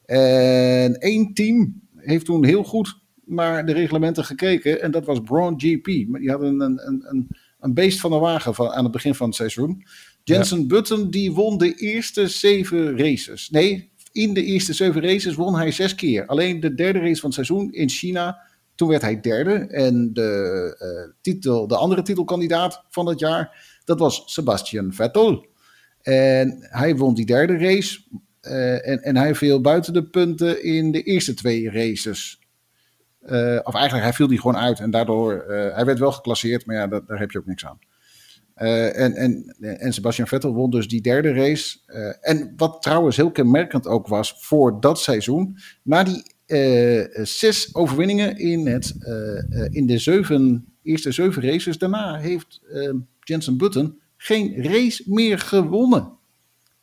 En 0.05 0.93
één 0.93 1.33
team 1.33 1.81
heeft 1.95 2.25
toen 2.25 2.45
heel 2.45 2.63
goed 2.63 2.99
naar 3.25 3.65
de 3.65 3.73
reglementen 3.73 4.25
gekeken, 4.25 4.81
en 4.81 4.91
dat 4.91 5.05
was 5.05 5.19
Braun 5.19 5.53
GP. 5.57 5.85
Die 5.85 6.29
hadden 6.29 6.59
een, 6.59 6.87
een, 6.87 7.05
een, 7.09 7.27
een 7.59 7.73
beest 7.73 7.99
van 7.99 8.11
de 8.11 8.17
wagen 8.17 8.55
van, 8.55 8.69
aan 8.71 8.83
het 8.83 8.91
begin 8.91 9.15
van 9.15 9.27
het 9.27 9.35
seizoen. 9.35 9.83
Jensen. 10.25 10.67
Button 10.67 11.09
die 11.09 11.33
won 11.33 11.57
de 11.57 11.73
eerste 11.73 12.27
zeven 12.27 12.97
races. 12.97 13.49
Nee, 13.49 13.91
in 14.11 14.33
de 14.33 14.43
eerste 14.43 14.73
zeven 14.73 15.01
races 15.01 15.35
won 15.35 15.55
hij 15.55 15.71
zes 15.71 15.95
keer. 15.95 16.25
Alleen 16.25 16.59
de 16.59 16.73
derde 16.73 16.99
race 16.99 17.19
van 17.19 17.29
het 17.29 17.33
seizoen 17.33 17.73
in 17.73 17.89
China, 17.89 18.41
toen 18.75 18.87
werd 18.87 19.01
hij 19.01 19.19
derde. 19.19 19.53
En 19.53 20.13
de, 20.13 20.75
uh, 20.81 21.13
titel, 21.21 21.67
de 21.67 21.75
andere 21.75 22.01
titelkandidaat 22.01 22.83
van 22.89 23.05
dat 23.05 23.19
jaar, 23.19 23.77
dat 23.83 23.99
was 23.99 24.23
Sebastian 24.25 24.93
Vettel. 24.93 25.45
En 26.01 26.57
hij 26.59 26.95
won 26.95 27.13
die 27.13 27.25
derde 27.25 27.57
race. 27.57 27.99
Uh, 28.41 28.87
en, 28.87 29.01
en 29.01 29.17
hij 29.17 29.35
viel 29.35 29.61
buiten 29.61 29.93
de 29.93 30.03
punten 30.03 30.63
in 30.63 30.91
de 30.91 31.03
eerste 31.03 31.33
twee 31.33 31.71
races. 31.71 32.39
Uh, 33.25 33.59
of 33.63 33.73
eigenlijk, 33.73 34.03
hij 34.03 34.13
viel 34.13 34.27
die 34.27 34.41
gewoon 34.41 34.57
uit. 34.57 34.79
En 34.79 34.91
daardoor, 34.91 35.43
hij 35.47 35.85
werd 35.85 35.99
wel 35.99 36.11
geclasseerd, 36.11 36.65
maar 36.65 36.75
ja, 36.75 36.87
daar 36.87 37.19
heb 37.19 37.31
je 37.31 37.37
ook 37.37 37.45
niks 37.45 37.65
aan. 37.65 37.79
Uh, 38.61 38.99
en, 38.99 39.13
en, 39.13 39.55
en 39.59 39.93
Sebastian 39.93 40.27
Vettel 40.27 40.53
won 40.53 40.69
dus 40.69 40.87
die 40.87 41.01
derde 41.01 41.33
race. 41.33 41.77
Uh, 41.87 42.13
en 42.21 42.53
wat 42.57 42.81
trouwens 42.81 43.15
heel 43.15 43.31
kenmerkend 43.31 43.87
ook 43.87 44.07
was 44.07 44.35
voor 44.37 44.79
dat 44.79 44.99
seizoen. 44.99 45.57
Na 45.83 46.03
die 46.03 46.23
uh, 46.47 47.25
zes 47.25 47.75
overwinningen 47.75 48.37
in, 48.37 48.67
het, 48.67 48.95
in 49.71 49.85
de 49.85 49.97
zeven, 49.97 50.65
eerste 50.83 51.11
zeven 51.11 51.41
races. 51.41 51.77
Daarna 51.77 52.17
heeft 52.17 52.61
Jensen 53.19 53.57
Button 53.57 53.99
geen 54.17 54.63
race 54.63 55.03
meer 55.05 55.39
gewonnen. 55.39 56.11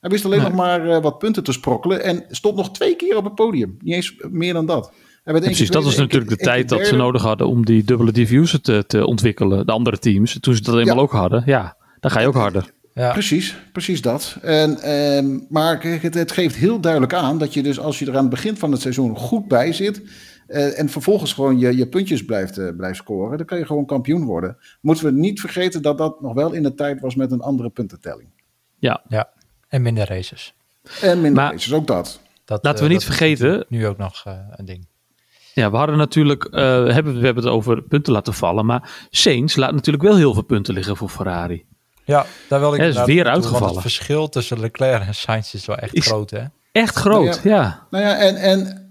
Hij 0.01 0.11
wist 0.11 0.25
alleen 0.25 0.41
nee. 0.41 0.49
nog 0.49 0.57
maar 0.57 1.01
wat 1.01 1.19
punten 1.19 1.45
te 1.45 1.53
sprokkelen. 1.53 2.03
En 2.03 2.25
stond 2.29 2.57
nog 2.57 2.73
twee 2.73 2.97
keer 2.97 3.17
op 3.17 3.25
het 3.25 3.35
podium. 3.35 3.77
Niet 3.81 3.95
eens 3.95 4.17
meer 4.31 4.53
dan 4.53 4.67
dat. 4.67 4.93
Ja, 5.25 5.39
precies, 5.39 5.71
dat 5.71 5.85
was 5.85 5.97
natuurlijk 5.97 6.31
de 6.31 6.37
tijd 6.37 6.69
dat 6.69 6.87
ze 6.87 6.97
nodig 6.97 7.23
hadden 7.23 7.47
om 7.47 7.65
die 7.65 7.85
dubbele 7.85 8.13
diffuser 8.13 8.61
te, 8.61 8.85
te 8.87 9.07
ontwikkelen, 9.07 9.67
de 9.67 9.73
andere 9.73 9.99
teams. 9.99 10.39
Toen 10.41 10.55
ze 10.55 10.63
dat 10.63 10.79
eenmaal 10.79 10.95
ja. 10.97 11.01
ook 11.01 11.13
hadden, 11.13 11.43
ja, 11.47 11.77
dan 12.01 12.11
ga 12.11 12.21
je 12.21 12.27
ook 12.27 12.35
harder. 12.35 12.73
Ja. 12.95 13.13
Precies, 13.13 13.57
precies 13.73 14.01
dat. 14.01 14.37
En, 14.43 14.81
en, 14.81 15.47
maar 15.49 15.83
het, 15.83 16.15
het, 16.15 16.33
geeft 16.33 16.55
heel 16.55 16.81
duidelijk 16.81 17.15
aan 17.15 17.39
dat 17.39 17.55
je 17.55 17.63
dus 17.63 17.79
als 17.79 17.99
je 17.99 18.07
er 18.07 18.17
aan 18.17 18.21
het 18.21 18.31
begin 18.31 18.57
van 18.57 18.73
het 18.73 18.81
seizoen 18.81 19.17
goed 19.17 19.49
bij 19.49 19.73
zit... 19.73 20.03
Uh, 20.49 20.79
en 20.79 20.89
vervolgens 20.89 21.33
gewoon 21.33 21.59
je, 21.59 21.77
je 21.77 21.87
puntjes 21.87 22.25
blijft, 22.25 22.59
uh, 22.59 22.77
blijft 22.77 22.97
scoren, 22.97 23.37
dan 23.37 23.47
kan 23.47 23.59
je 23.59 23.67
gewoon 23.67 23.87
kampioen 23.87 24.25
worden. 24.25 24.57
Moeten 24.81 25.05
we 25.05 25.13
niet 25.13 25.41
vergeten 25.41 25.83
dat 25.83 25.99
dat 25.99 26.21
nog 26.21 26.35
wel 26.35 26.53
in 26.53 26.63
de 26.63 26.75
tijd 26.75 27.01
was 27.01 27.15
met 27.15 27.33
een 27.33 27.41
andere 27.41 27.71
puntentelling. 27.71 28.29
Ja, 28.79 29.03
ja. 29.09 29.29
en 29.69 29.83
minder 29.83 30.09
races. 30.09 30.55
En 31.01 31.21
minder 31.21 31.43
maar, 31.43 31.53
races, 31.53 31.73
ook 31.73 31.87
dat. 31.87 32.21
dat 32.45 32.65
Laten 32.65 32.81
we 32.81 32.89
uh, 32.89 32.95
niet 32.95 33.05
vergeten... 33.05 33.65
Nu 33.69 33.87
ook 33.87 33.99
nog 33.99 34.25
een 34.57 34.65
ding. 34.65 34.87
Ja, 35.55 35.71
we 35.71 35.77
hadden 35.77 35.97
natuurlijk, 35.97 36.45
uh, 36.45 36.51
hebben, 36.93 37.19
we 37.19 37.25
hebben 37.25 37.45
het 37.45 37.53
over 37.53 37.83
punten 37.83 38.13
laten 38.13 38.35
vallen, 38.35 38.67
maar 38.67 39.07
Sainz 39.11 39.57
laat 39.57 39.73
natuurlijk 39.73 40.05
wel 40.05 40.17
heel 40.17 40.33
veel 40.33 40.43
punten 40.43 40.75
liggen 40.75 40.97
voor 40.97 41.09
Ferrari. 41.09 41.65
Ja, 42.05 42.27
daar 42.49 42.61
wil 42.61 42.75
ik 42.75 42.81
Hij 42.81 42.89
is 42.89 43.05
weer 43.05 43.27
uitgevallen. 43.27 43.73
Het 43.73 43.83
verschil 43.83 44.29
tussen 44.29 44.61
Leclerc 44.61 45.07
en 45.07 45.15
Sainz 45.15 45.55
is 45.55 45.67
wel 45.67 45.77
echt 45.77 45.95
is 45.95 46.07
groot, 46.07 46.31
hè? 46.31 46.45
Echt 46.73 46.97
groot, 46.97 47.25
nou 47.45 47.49
ja. 47.49 47.63
ja. 47.63 47.87
Nou 47.91 48.05
ja, 48.05 48.17
en, 48.17 48.37
en 48.37 48.91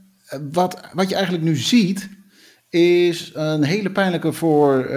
wat, 0.51 0.79
wat 0.93 1.09
je 1.09 1.15
eigenlijk 1.15 1.43
nu 1.43 1.55
ziet, 1.55 2.09
is 2.69 3.31
een 3.33 3.63
hele 3.63 3.91
pijnlijke 3.91 4.33
voor 4.33 4.83
uh, 4.83 4.89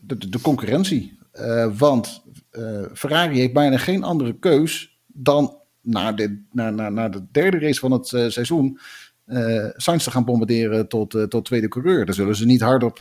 de, 0.00 0.28
de, 0.28 0.40
concurrentie. 0.42 1.18
Uh, 1.34 1.66
want 1.78 2.22
uh, 2.52 2.80
Ferrari 2.94 3.38
heeft 3.38 3.52
bijna 3.52 3.78
geen 3.78 4.04
andere 4.04 4.38
keus 4.38 4.98
dan 5.06 5.56
na 5.82 6.12
de, 6.12 6.44
na, 6.52 6.70
na, 6.70 6.88
na 6.88 7.08
de 7.08 7.26
derde 7.32 7.58
race 7.58 7.80
van 7.80 7.92
het 7.92 8.06
seizoen 8.06 8.78
Sainz 9.76 10.04
te 10.04 10.10
gaan 10.10 10.24
bombarderen 10.24 10.88
tot, 10.88 11.26
tot 11.28 11.44
tweede 11.44 11.68
coureur. 11.68 12.04
Daar 12.04 12.14
zullen 12.14 12.36
ze 12.36 12.46
niet 12.46 12.60
hardop 12.60 12.98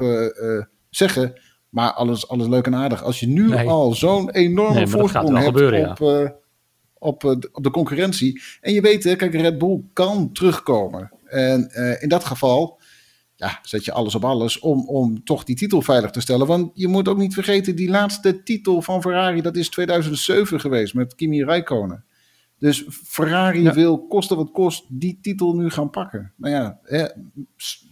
zeggen. 0.89 1.33
Maar 1.69 1.91
alles, 1.91 2.27
alles 2.27 2.47
leuk 2.47 2.65
en 2.65 2.75
aardig. 2.75 3.03
Als 3.03 3.19
je 3.19 3.27
nu 3.27 3.47
nee. 3.47 3.67
al 3.67 3.93
zo'n 3.93 4.29
enorme 4.29 4.75
nee, 4.75 4.87
voorsprong 4.87 5.33
hebt 5.33 5.45
gebeuren, 5.45 5.89
op, 5.89 5.99
ja. 5.99 6.35
op, 6.93 7.23
op 7.51 7.63
de 7.63 7.71
concurrentie. 7.71 8.41
En 8.61 8.73
je 8.73 8.81
weet, 8.81 9.15
kijk, 9.15 9.33
Red 9.33 9.57
Bull 9.57 9.83
kan 9.93 10.31
terugkomen. 10.33 11.11
En 11.25 11.69
in 11.99 12.09
dat 12.09 12.25
geval 12.25 12.79
ja, 13.35 13.59
zet 13.61 13.85
je 13.85 13.91
alles 13.91 14.15
op 14.15 14.25
alles 14.25 14.59
om, 14.59 14.87
om 14.87 15.23
toch 15.23 15.43
die 15.43 15.55
titel 15.55 15.81
veilig 15.81 16.11
te 16.11 16.21
stellen. 16.21 16.47
Want 16.47 16.71
je 16.73 16.87
moet 16.87 17.07
ook 17.07 17.17
niet 17.17 17.33
vergeten, 17.33 17.75
die 17.75 17.89
laatste 17.89 18.43
titel 18.43 18.81
van 18.81 19.01
Ferrari, 19.01 19.41
dat 19.41 19.55
is 19.55 19.69
2007 19.69 20.59
geweest 20.59 20.93
met 20.93 21.15
Kimi 21.15 21.43
Räikkönen. 21.43 22.05
Dus 22.59 22.85
Ferrari 22.89 23.71
wil, 23.71 24.07
koste 24.07 24.35
wat 24.35 24.51
kost, 24.51 24.85
die 24.87 25.19
titel 25.21 25.55
nu 25.55 25.69
gaan 25.69 25.89
pakken. 25.89 26.33
Nou 26.35 26.53
ja, 26.53 26.79
hè, 26.83 27.05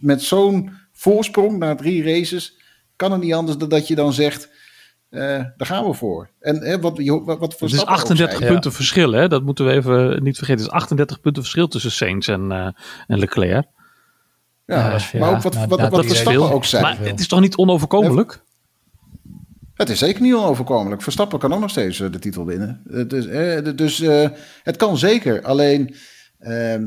met 0.00 0.22
zo'n 0.22 0.70
voorsprong 0.92 1.58
na 1.58 1.74
drie 1.74 2.02
races, 2.02 2.60
kan 2.96 3.12
het 3.12 3.20
niet 3.20 3.34
anders 3.34 3.58
dan 3.58 3.68
dat 3.68 3.88
je 3.88 3.94
dan 3.94 4.12
zegt, 4.12 4.48
uh, 5.10 5.20
daar 5.20 5.66
gaan 5.66 5.84
we 5.84 5.94
voor. 5.94 6.30
En 6.40 6.56
hè, 6.56 6.80
wat, 6.80 6.98
wat, 7.24 7.38
wat 7.38 7.60
Het 7.60 7.72
is 7.72 7.84
38 7.84 8.38
punten 8.38 8.72
verschil, 8.72 9.12
hè? 9.12 9.28
dat 9.28 9.42
moeten 9.42 9.64
we 9.64 9.72
even 9.72 10.22
niet 10.22 10.36
vergeten. 10.36 10.62
Het 10.62 10.72
is 10.72 10.78
38 10.78 11.20
punten 11.20 11.42
verschil 11.42 11.68
tussen 11.68 11.90
Sainz 11.90 12.28
en, 12.28 12.50
uh, 12.50 12.68
en 13.06 13.18
Leclerc. 13.18 13.66
Ja, 14.66 14.98
maar 15.18 15.30
ook 15.30 15.42
wat, 15.42 15.54
nou, 15.54 15.68
wat, 15.68 15.80
wat, 15.80 15.90
wat 15.90 16.06
Verstappen 16.06 16.50
ook 16.50 16.64
zei. 16.64 16.82
Maar 16.82 16.98
het 16.98 17.20
is 17.20 17.28
toch 17.28 17.40
niet 17.40 17.56
onoverkomelijk? 17.56 18.43
Het 19.74 19.88
is 19.88 19.98
zeker 19.98 20.22
niet 20.22 20.34
onoverkomelijk. 20.34 21.02
Verstappen 21.02 21.38
kan 21.38 21.52
ook 21.52 21.60
nog 21.60 21.70
steeds 21.70 22.00
eh, 22.00 22.12
de 22.12 22.18
titel 22.18 22.44
winnen. 22.44 22.82
Dus, 23.08 23.26
eh, 23.26 23.76
dus 23.76 24.00
uh, 24.00 24.28
het 24.62 24.76
kan 24.76 24.98
zeker. 24.98 25.42
Alleen 25.42 25.94
ehm, 26.38 26.86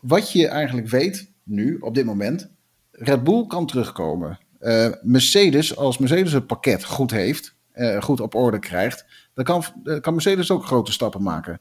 wat 0.00 0.32
je 0.32 0.48
eigenlijk 0.48 0.88
weet 0.88 1.32
nu, 1.44 1.76
op 1.80 1.94
dit 1.94 2.04
moment, 2.04 2.50
Red 2.90 3.24
Bull 3.24 3.46
kan 3.46 3.66
terugkomen. 3.66 4.38
Mercedes, 5.02 5.76
als 5.76 5.98
Mercedes 5.98 6.32
het 6.32 6.46
pakket 6.46 6.84
goed 6.84 7.10
heeft, 7.10 7.54
goed 8.00 8.20
op 8.20 8.34
orde 8.34 8.58
krijgt, 8.58 9.04
dan 9.34 9.44
kan, 9.44 9.64
kan 10.00 10.12
Mercedes 10.12 10.50
ook 10.50 10.64
grote 10.64 10.92
stappen 10.92 11.22
maken. 11.22 11.58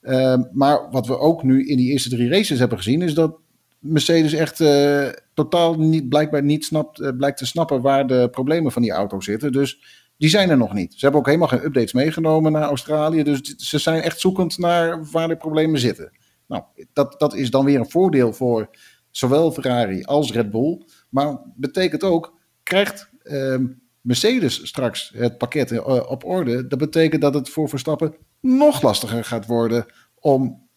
Ehm, 0.00 0.42
maar 0.52 0.90
wat 0.90 1.06
we 1.06 1.18
ook 1.18 1.42
nu 1.42 1.66
in 1.66 1.76
die 1.76 1.90
eerste 1.90 2.08
drie 2.08 2.28
races 2.28 2.58
hebben 2.58 2.78
gezien, 2.78 3.02
is 3.02 3.14
dat 3.14 3.38
Mercedes 3.82 4.32
echt 4.32 4.60
uh, 4.60 5.08
totaal 5.34 5.74
niet, 5.74 6.08
blijkbaar 6.08 6.42
niet 6.42 6.64
snapt, 6.64 7.00
uh, 7.00 7.08
blijkt 7.16 7.38
te 7.38 7.46
snappen 7.46 7.80
waar 7.80 8.06
de 8.06 8.28
problemen 8.30 8.72
van 8.72 8.82
die 8.82 8.90
auto 8.90 9.20
zitten. 9.20 9.52
Dus 9.52 9.80
die 10.16 10.28
zijn 10.28 10.50
er 10.50 10.56
nog 10.56 10.72
niet. 10.72 10.92
Ze 10.92 10.98
hebben 11.00 11.20
ook 11.20 11.26
helemaal 11.26 11.48
geen 11.48 11.64
updates 11.64 11.92
meegenomen 11.92 12.52
naar 12.52 12.62
Australië. 12.62 13.22
Dus 13.22 13.40
ze 13.56 13.78
zijn 13.78 14.02
echt 14.02 14.20
zoekend 14.20 14.58
naar 14.58 15.04
waar 15.10 15.28
de 15.28 15.36
problemen 15.36 15.80
zitten. 15.80 16.12
Nou, 16.46 16.62
dat, 16.92 17.14
dat 17.18 17.34
is 17.34 17.50
dan 17.50 17.64
weer 17.64 17.78
een 17.78 17.90
voordeel 17.90 18.32
voor 18.32 18.68
zowel 19.10 19.52
Ferrari 19.52 20.04
als 20.04 20.32
Red 20.32 20.50
Bull. 20.50 20.82
Maar 21.08 21.40
betekent 21.56 22.02
ook, 22.02 22.38
krijgt 22.62 23.10
uh, 23.24 23.58
Mercedes 24.00 24.66
straks 24.66 25.12
het 25.16 25.38
pakket 25.38 25.70
uh, 25.70 26.10
op 26.10 26.24
orde. 26.24 26.66
Dat 26.66 26.78
betekent 26.78 27.22
dat 27.22 27.34
het 27.34 27.48
voor 27.48 27.68
Verstappen 27.68 28.14
nog 28.40 28.82
lastiger 28.82 29.24
gaat 29.24 29.46
worden 29.46 29.86
om 30.14 30.68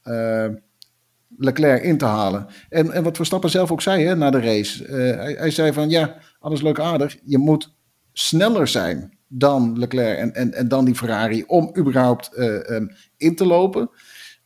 Leclerc 1.38 1.84
in 1.84 1.98
te 1.98 2.06
halen. 2.06 2.48
En, 2.70 2.92
en 2.92 3.04
wat 3.04 3.16
Verstappen 3.16 3.50
zelf 3.50 3.72
ook 3.72 3.82
zei 3.82 4.06
hè, 4.06 4.16
na 4.16 4.30
de 4.30 4.40
race. 4.40 4.88
Uh, 4.88 5.38
hij, 5.40 5.52
zei 5.52 5.74
van 5.74 5.90
ja, 5.90 6.16
alles 6.40 6.62
leuk 6.62 6.80
aardig. 6.80 7.18
Je 7.24 7.38
moet 7.38 7.76
sneller 8.14 8.68
zijn 8.68 9.18
dan 9.28 9.80
Leclerc 9.80 10.18
en, 10.18 10.34
en, 10.34 10.54
en 10.54 10.68
dan 10.68 10.86
die 10.86 10.96
Ferrari 10.96 11.44
om 11.48 11.74
überhaupt 11.78 12.32
uh, 12.38 12.46
um, 12.70 12.90
in 13.18 13.36
te 13.36 13.46
lopen. 13.46 13.90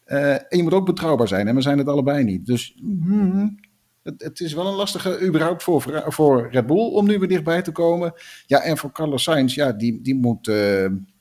Uh, 0.08 0.34
en 0.34 0.58
je 0.58 0.63
moet 0.63 0.74
ook 0.74 0.86
betrouwbaar 0.86 1.27
zijn. 1.27 1.48
En 1.48 1.55
we 1.55 1.62
zijn 1.62 1.77
het 1.77 1.88
allebei 1.88 2.24
niet. 2.24 2.46
Dus 2.46 2.75
mm, 2.81 3.60
het, 4.03 4.24
het, 4.24 4.39
is 4.39 4.53
wel 4.53 4.67
een 4.67 4.75
lastige 4.75 5.22
überhaupt 5.22 5.63
voor, 5.63 6.03
voor 6.08 6.50
Red 6.51 6.65
Bull 6.65 6.91
om 6.91 7.08
nu 7.08 7.19
weer 7.19 7.27
dichtbij 7.27 7.62
te 7.62 7.72
komen. 7.72 8.13
Ja, 8.46 8.62
en 8.62 8.77
voor 8.77 8.91
Carlos 8.91 9.24
Sainz, 9.24 9.55
ja, 9.55 9.72
die, 9.72 10.01
die 10.01 10.15
moet 10.15 10.51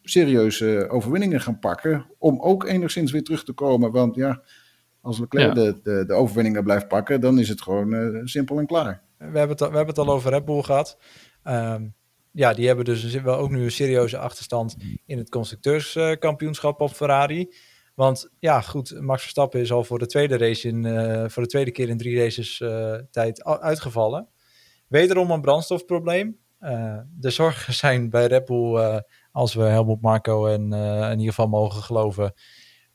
serieuze 0.02 0.86
overwinningen 0.90 1.40
gaan 1.40 1.58
pakken. 1.58 2.06
Om 2.18 2.40
ook 2.40 2.64
enigszins 2.64 3.12
weer 3.12 3.22
terug 3.22 3.44
te 3.44 3.52
komen. 3.52 3.92
Want 3.92 4.14
ja, 4.14 4.42
als 5.00 5.18
Leclerc 5.18 5.46
ja. 5.46 5.54
de, 5.54 5.80
de, 5.82 6.04
de 6.06 6.12
overwinningen 6.12 6.64
blijft 6.64 6.88
pakken, 6.88 7.20
dan 7.20 7.38
is 7.38 7.48
het 7.48 7.62
gewoon 7.62 7.92
uh, 7.92 8.20
simpel 8.24 8.58
en 8.58 8.66
klaar. 8.66 9.02
We 9.18 9.24
hebben 9.24 9.48
het, 9.48 9.58
we 9.58 9.64
hebben 9.64 9.86
het 9.86 9.98
al 9.98 10.10
over 10.10 10.30
Red 10.30 10.44
Bull 10.44 10.62
gehad. 10.62 10.98
Um, 11.44 11.94
ja, 12.32 12.52
die 12.52 12.66
hebben 12.66 12.84
dus 12.84 13.14
wel 13.14 13.36
ook 13.36 13.50
nu 13.50 13.62
een 13.62 13.70
serieuze 13.70 14.18
achterstand 14.18 14.76
in 15.06 15.18
het 15.18 15.28
constructeurskampioenschap 15.28 16.80
op 16.80 16.90
Ferrari. 16.90 17.54
Want 17.94 18.30
ja, 18.38 18.60
goed, 18.60 19.00
Max 19.00 19.20
Verstappen 19.20 19.60
is 19.60 19.72
al 19.72 19.84
voor 19.84 19.98
de 19.98 20.06
tweede 20.06 20.36
race 20.36 20.68
in, 20.68 20.84
uh, 20.84 21.28
voor 21.28 21.42
de 21.42 21.48
tweede 21.48 21.70
keer 21.70 21.88
in 21.88 21.98
drie 21.98 22.18
races 22.18 22.60
uh, 22.60 22.94
tijd 23.10 23.44
uitgevallen. 23.44 24.28
Wederom 24.88 25.30
een 25.30 25.40
brandstofprobleem. 25.40 26.38
de 27.14 27.30
zorgen 27.30 27.74
zijn 27.84 28.10
bij 28.10 28.26
Red 28.26 28.44
Bull, 28.44 29.02
als 29.32 29.54
we 29.54 29.62
Helmut 29.62 30.00
Marco 30.00 30.46
en 30.46 30.72
in 31.02 31.18
ieder 31.18 31.34
geval 31.34 31.48
mogen 31.48 31.82
geloven, 31.82 32.32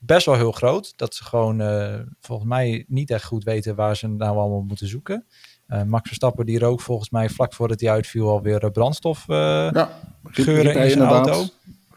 best 0.05 0.25
wel 0.25 0.35
heel 0.35 0.51
groot. 0.51 0.93
Dat 0.95 1.15
ze 1.15 1.23
gewoon 1.23 1.61
uh, 1.61 1.99
volgens 2.19 2.49
mij 2.49 2.85
niet 2.87 3.09
echt 3.09 3.23
goed 3.23 3.43
weten 3.43 3.75
waar 3.75 3.97
ze 3.97 4.07
nou 4.07 4.37
allemaal 4.37 4.63
moeten 4.67 4.87
zoeken. 4.87 5.25
Uh, 5.67 5.83
Max 5.83 6.07
Verstappen 6.07 6.45
die 6.45 6.59
rook 6.59 6.81
volgens 6.81 7.09
mij 7.09 7.29
vlak 7.29 7.53
voordat 7.53 7.79
hij 7.79 7.89
uitviel 7.89 8.29
alweer 8.29 8.71
brandstof 8.71 9.25
uh, 9.27 9.37
ja, 9.73 9.89
geuren 10.23 10.75
in 10.75 10.89
zijn 10.89 11.03
auto. 11.03 11.45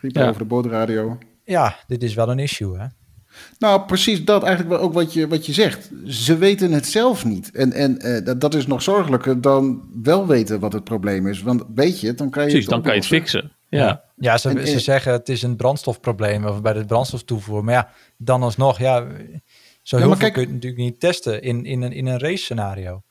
Riep 0.00 0.16
ja. 0.16 0.28
over 0.28 0.38
de 0.38 0.44
boordradio. 0.44 1.18
Ja, 1.44 1.76
dit 1.86 2.02
is 2.02 2.14
wel 2.14 2.30
een 2.30 2.38
issue 2.38 2.78
hè. 2.78 2.86
Nou, 3.58 3.82
precies 3.82 4.24
dat 4.24 4.42
eigenlijk 4.42 4.82
ook 4.82 4.92
wat 4.92 5.12
je, 5.12 5.28
wat 5.28 5.46
je 5.46 5.52
zegt. 5.52 5.90
Ze 6.06 6.38
weten 6.38 6.72
het 6.72 6.86
zelf 6.86 7.24
niet. 7.24 7.50
En, 7.50 7.72
en 7.72 8.06
uh, 8.06 8.24
dat, 8.24 8.40
dat 8.40 8.54
is 8.54 8.66
nog 8.66 8.82
zorgelijker 8.82 9.40
dan 9.40 9.88
wel 10.02 10.26
weten 10.26 10.60
wat 10.60 10.72
het 10.72 10.84
probleem 10.84 11.26
is. 11.26 11.42
Want 11.42 11.64
weet 11.74 12.00
je 12.00 12.14
dan 12.14 12.30
kan 12.30 12.42
je 12.42 12.48
precies, 12.48 12.68
dan 12.68 12.82
kan 12.82 12.92
je 12.92 12.98
het 12.98 13.06
fixen. 13.06 13.52
Ja, 13.68 13.78
ja 13.78 14.05
ze, 14.16 14.66
ze 14.66 14.78
zeggen 14.78 15.12
het 15.12 15.28
is 15.28 15.42
een 15.42 15.56
brandstofprobleem 15.56 16.44
of 16.44 16.62
bij 16.62 16.72
de 16.72 16.84
brandstoftoevoer. 16.84 17.64
Maar 17.64 17.74
ja, 17.74 17.90
dan 18.16 18.42
alsnog, 18.42 18.78
ja, 18.78 19.06
zo 19.82 19.96
heel 19.96 20.08
ja, 20.08 20.16
veel 20.16 20.30
kun 20.30 20.42
je 20.42 20.48
natuurlijk 20.48 20.82
niet 20.82 21.00
testen 21.00 21.42
in, 21.42 21.64
in, 21.64 21.82
een, 21.82 21.92
in 21.92 22.06
een 22.06 22.18
race 22.18 22.42
scenario. 22.42 23.02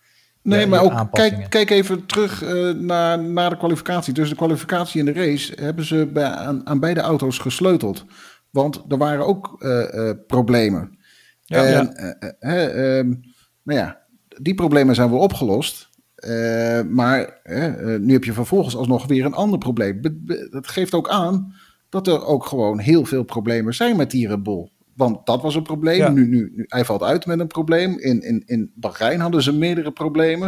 Nee, 0.42 0.68
maar 0.68 0.82
ook 0.82 1.12
kijk, 1.12 1.50
kijk 1.50 1.70
even 1.70 2.06
terug 2.06 2.44
uh, 2.44 2.74
naar, 2.74 3.20
naar 3.24 3.50
de 3.50 3.58
kwalificatie. 3.58 4.14
Dus 4.14 4.30
de 4.30 4.36
kwalificatie 4.36 5.00
en 5.00 5.06
de 5.06 5.14
race 5.14 5.54
hebben 5.62 5.86
ze 5.86 6.10
bij, 6.14 6.24
aan, 6.24 6.68
aan 6.68 6.80
beide 6.80 7.00
auto's 7.00 7.38
gesleuteld. 7.38 8.06
Want 8.50 8.84
er 8.90 8.98
waren 8.98 9.26
ook 9.26 9.56
uh, 9.60 9.88
uh, 9.94 10.12
problemen. 10.28 10.98
Ja, 11.42 11.66
en, 11.66 11.94
ja. 12.40 12.98
Um, 12.98 13.20
nou 13.64 13.80
ja, 13.80 14.02
die 14.42 14.56
problemen 14.56 14.96
zijn 14.96 15.10
wel 15.10 15.20
opgelost. 15.20 15.85
Uh, 16.28 16.82
maar 16.90 17.40
uh, 17.44 18.00
nu 18.00 18.14
heb 18.14 18.24
je 18.24 18.34
vervolgens 18.34 18.76
alsnog 18.76 19.08
weer 19.08 19.26
een 19.26 19.34
ander 19.34 19.60
probleem. 19.60 20.02
Dat 20.50 20.68
geeft 20.68 20.94
ook 20.94 21.10
aan 21.10 21.54
dat 21.90 22.08
er 22.08 22.26
ook 22.26 22.46
gewoon 22.46 22.80
heel 22.80 23.06
veel 23.06 23.24
problemen 23.24 23.74
zijn 23.74 23.96
met 23.96 24.12
die 24.12 24.28
Red 24.28 24.44
Bull. 24.44 24.70
Want 24.96 25.26
dat 25.26 25.42
was 25.42 25.56
een 25.56 25.64
probleem. 25.64 25.98
Ja. 25.98 26.10
Nu, 26.10 26.28
nu, 26.28 26.52
nu, 26.56 26.66
hij 26.68 26.86
valt 26.86 27.04
uit 27.04 27.26
met 27.26 27.40
een 27.40 27.48
probleem. 27.48 28.00
In, 28.00 28.22
in, 28.22 28.44
in 28.46 28.72
Bahrein 28.76 29.20
hadden 29.20 29.44
ze 29.44 29.54
meerdere 29.54 29.92
problemen. 29.92 30.48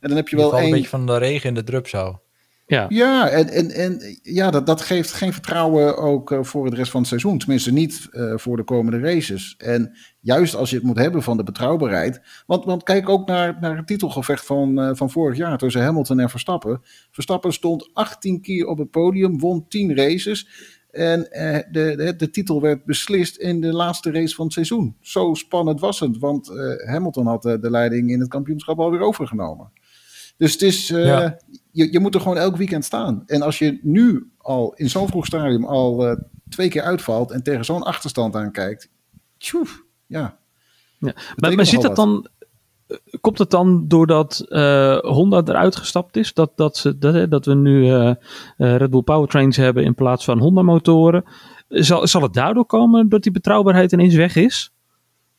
En 0.00 0.08
dan 0.08 0.16
heb 0.16 0.28
je, 0.28 0.36
wel 0.36 0.58
een... 0.58 0.64
een 0.64 0.70
beetje 0.70 0.88
van 0.88 1.06
de 1.06 1.18
regen 1.18 1.48
in 1.48 1.54
de 1.54 1.64
drup 1.64 1.88
zo. 1.88 2.20
Ja, 2.68 2.86
ja 2.88 3.28
en, 3.28 3.48
en, 3.48 3.70
en 3.70 4.18
ja, 4.22 4.50
dat, 4.50 4.66
dat 4.66 4.80
geeft 4.80 5.12
geen 5.12 5.32
vertrouwen 5.32 5.96
ook 5.98 6.30
uh, 6.30 6.42
voor 6.42 6.64
het 6.64 6.74
rest 6.74 6.90
van 6.90 7.00
het 7.00 7.08
seizoen. 7.08 7.38
Tenminste, 7.38 7.72
niet 7.72 8.08
uh, 8.10 8.32
voor 8.36 8.56
de 8.56 8.64
komende 8.64 8.98
races. 8.98 9.54
En 9.58 9.96
juist 10.20 10.54
als 10.54 10.70
je 10.70 10.76
het 10.76 10.84
moet 10.84 10.98
hebben 10.98 11.22
van 11.22 11.36
de 11.36 11.42
betrouwbaarheid. 11.42 12.20
Want, 12.46 12.64
want 12.64 12.82
kijk 12.82 13.08
ook 13.08 13.28
naar, 13.28 13.56
naar 13.60 13.76
het 13.76 13.86
titelgevecht 13.86 14.46
van, 14.46 14.80
uh, 14.80 14.90
van 14.92 15.10
vorig 15.10 15.36
jaar 15.36 15.58
tussen 15.58 15.82
Hamilton 15.82 16.20
en 16.20 16.30
Verstappen. 16.30 16.80
Verstappen 17.10 17.52
stond 17.52 17.90
18 17.92 18.40
keer 18.40 18.66
op 18.66 18.78
het 18.78 18.90
podium, 18.90 19.38
won 19.38 19.68
10 19.68 19.96
races. 19.96 20.48
En 20.90 21.20
de, 21.20 21.66
de, 21.96 22.14
de, 22.16 22.30
titel 22.30 22.60
werd 22.60 22.84
beslist 22.84 23.36
in 23.36 23.60
de 23.60 23.72
laatste 23.72 24.10
race 24.10 24.34
van 24.34 24.44
het 24.44 24.54
seizoen. 24.54 24.96
Zo 25.00 25.34
spannend 25.34 25.80
was 25.80 26.00
het, 26.00 26.18
want 26.18 26.50
Hamilton 26.86 27.26
had 27.26 27.42
de 27.42 27.70
leiding 27.70 28.10
in 28.10 28.20
het 28.20 28.28
kampioenschap 28.28 28.78
alweer 28.78 29.00
overgenomen. 29.00 29.72
Dus 30.36 30.52
het 30.52 30.62
is, 30.62 30.88
ja. 30.88 31.38
Je, 31.76 31.92
je 31.92 32.00
moet 32.00 32.14
er 32.14 32.20
gewoon 32.20 32.36
elk 32.36 32.56
weekend 32.56 32.84
staan. 32.84 33.22
En 33.26 33.42
als 33.42 33.58
je 33.58 33.78
nu 33.82 34.30
al 34.38 34.72
in 34.74 34.90
zo'n 34.90 35.08
vroeg 35.08 35.26
stadium 35.26 35.64
al 35.64 36.08
uh, 36.08 36.16
twee 36.48 36.68
keer 36.68 36.82
uitvalt 36.82 37.30
en 37.30 37.42
tegen 37.42 37.64
zo'n 37.64 37.82
achterstand 37.82 38.36
aankijkt, 38.36 38.90
tjoef, 39.38 39.82
ja. 40.06 40.38
ja. 40.98 41.14
Maar, 41.36 41.54
maar 41.54 41.66
zit 41.66 41.82
dat 41.82 41.96
dan, 41.96 42.28
eh, 42.86 42.96
komt 43.20 43.38
het 43.38 43.50
dan 43.50 43.88
doordat 43.88 44.44
uh, 44.48 44.98
Honda 44.98 45.42
eruit 45.44 45.76
gestapt 45.76 46.16
is? 46.16 46.34
Dat, 46.34 46.52
dat, 46.54 46.76
ze, 46.76 46.98
dat, 46.98 47.30
dat 47.30 47.44
we 47.44 47.54
nu 47.54 47.84
uh, 47.84 48.12
Red 48.56 48.90
Bull 48.90 49.02
Powertrains 49.02 49.56
hebben 49.56 49.84
in 49.84 49.94
plaats 49.94 50.24
van 50.24 50.38
Honda 50.38 50.62
motoren? 50.62 51.24
Zal, 51.68 52.06
zal 52.06 52.22
het 52.22 52.34
daardoor 52.34 52.66
komen 52.66 53.08
dat 53.08 53.22
die 53.22 53.32
betrouwbaarheid 53.32 53.92
ineens 53.92 54.14
weg 54.14 54.36
is? 54.36 54.72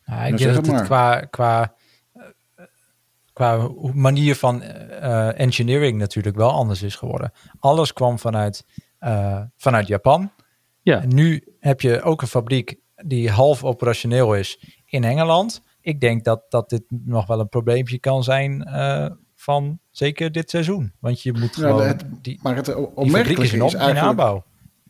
Nou, 0.06 0.28
ik 0.28 0.38
denk 0.38 0.56
dat 0.56 0.68
het 0.68 0.82
qua, 0.82 1.20
qua 1.20 1.76
qua 3.38 3.70
manier 3.94 4.36
van 4.36 4.64
uh, 4.64 5.40
engineering 5.40 5.98
natuurlijk 5.98 6.36
wel 6.36 6.52
anders 6.52 6.82
is 6.82 6.96
geworden. 6.96 7.32
Alles 7.60 7.94
kwam 7.94 8.20
vanuit, 8.20 8.66
uh, 9.00 9.42
vanuit 9.58 9.88
Japan. 9.88 10.32
Ja. 10.82 11.02
En 11.02 11.16
nu 11.16 11.44
heb 11.60 11.82
je 11.82 12.02
ook 12.02 12.22
een 12.22 12.28
fabriek 12.28 12.80
die 12.96 13.30
half 13.30 13.64
operationeel 13.64 14.36
is 14.36 14.80
in 14.86 15.04
Engeland. 15.04 15.62
Ik 15.82 16.00
denk 16.00 16.24
dat, 16.24 16.42
dat 16.50 16.70
dit 16.70 16.84
nog 16.88 17.28
wel 17.28 17.40
een 17.40 17.50
probleempje 17.50 18.00
kan 18.00 18.24
zijn 18.24 18.68
uh, 18.68 19.06
van 19.36 19.80
zeker 19.92 20.32
dit 20.32 20.50
seizoen. 20.50 20.94
Want 21.00 21.22
je 21.22 21.34
moet 21.34 21.56
gewoon... 21.56 21.82
Ja, 21.82 21.88
het, 21.88 22.04
die, 22.22 22.40
maar 22.42 22.56
het 22.56 22.76
opmerkelijke 22.76 23.44
is, 23.44 23.54
is 23.54 23.74
eigenlijk... 23.74 23.98
aanbouw. 23.98 24.44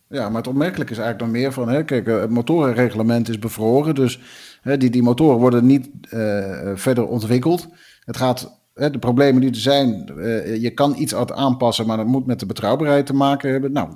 Ja, 0.09 0.27
maar 0.29 0.37
het 0.37 0.47
opmerkelijke 0.47 0.91
is 0.91 0.99
eigenlijk 0.99 1.31
dan 1.31 1.41
meer 1.41 1.51
van... 1.53 1.69
Hè, 1.69 1.83
kijk, 1.83 2.07
het 2.07 2.29
motorenreglement 2.29 3.29
is 3.29 3.39
bevroren. 3.39 3.95
Dus 3.95 4.19
hè, 4.61 4.77
die, 4.77 4.89
die 4.89 5.03
motoren 5.03 5.37
worden 5.37 5.65
niet 5.65 5.89
uh, 6.09 6.71
verder 6.75 7.07
ontwikkeld. 7.07 7.67
Het 8.07 8.17
gaat 8.17 8.59
hè, 8.73 8.89
de 8.89 8.99
problemen 8.99 9.41
die 9.41 9.49
er 9.49 9.55
zijn, 9.55 10.11
uh, 10.17 10.61
je 10.61 10.69
kan 10.69 10.95
iets 10.97 11.15
aanpassen, 11.15 11.87
maar 11.87 11.97
dat 11.97 12.05
moet 12.05 12.25
met 12.25 12.39
de 12.39 12.45
betrouwbaarheid 12.45 13.05
te 13.05 13.13
maken 13.13 13.51
hebben. 13.51 13.71
Nou, 13.71 13.95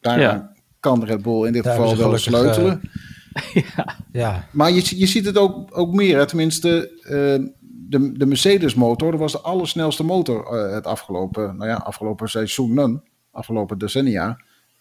daar 0.00 0.20
ja. 0.20 0.52
kan 0.80 1.04
Red 1.04 1.22
Bull 1.22 1.46
in 1.46 1.52
dit 1.52 1.66
geval 1.66 1.96
wel 1.96 2.18
sleutelen. 2.18 2.80
ja. 3.76 3.96
ja. 4.12 4.48
Maar 4.52 4.70
je, 4.70 4.98
je 4.98 5.06
ziet 5.06 5.24
het 5.24 5.38
ook, 5.38 5.78
ook 5.78 5.94
meer, 5.94 6.18
hè, 6.18 6.26
tenminste, 6.26 6.90
uh, 7.02 7.48
de, 7.88 8.12
de 8.12 8.26
Mercedes-motor, 8.26 9.10
dat 9.10 9.20
was 9.20 9.32
de 9.32 9.40
allersnelste 9.40 10.04
motor 10.04 10.54
uh, 10.54 10.74
het 10.74 10.86
afgelopen, 10.86 11.56
nou 11.56 11.70
ja, 11.70 11.76
afgelopen 11.76 12.28
seizoenen, 12.28 13.02
afgelopen 13.30 13.78
decennia. 13.78 14.40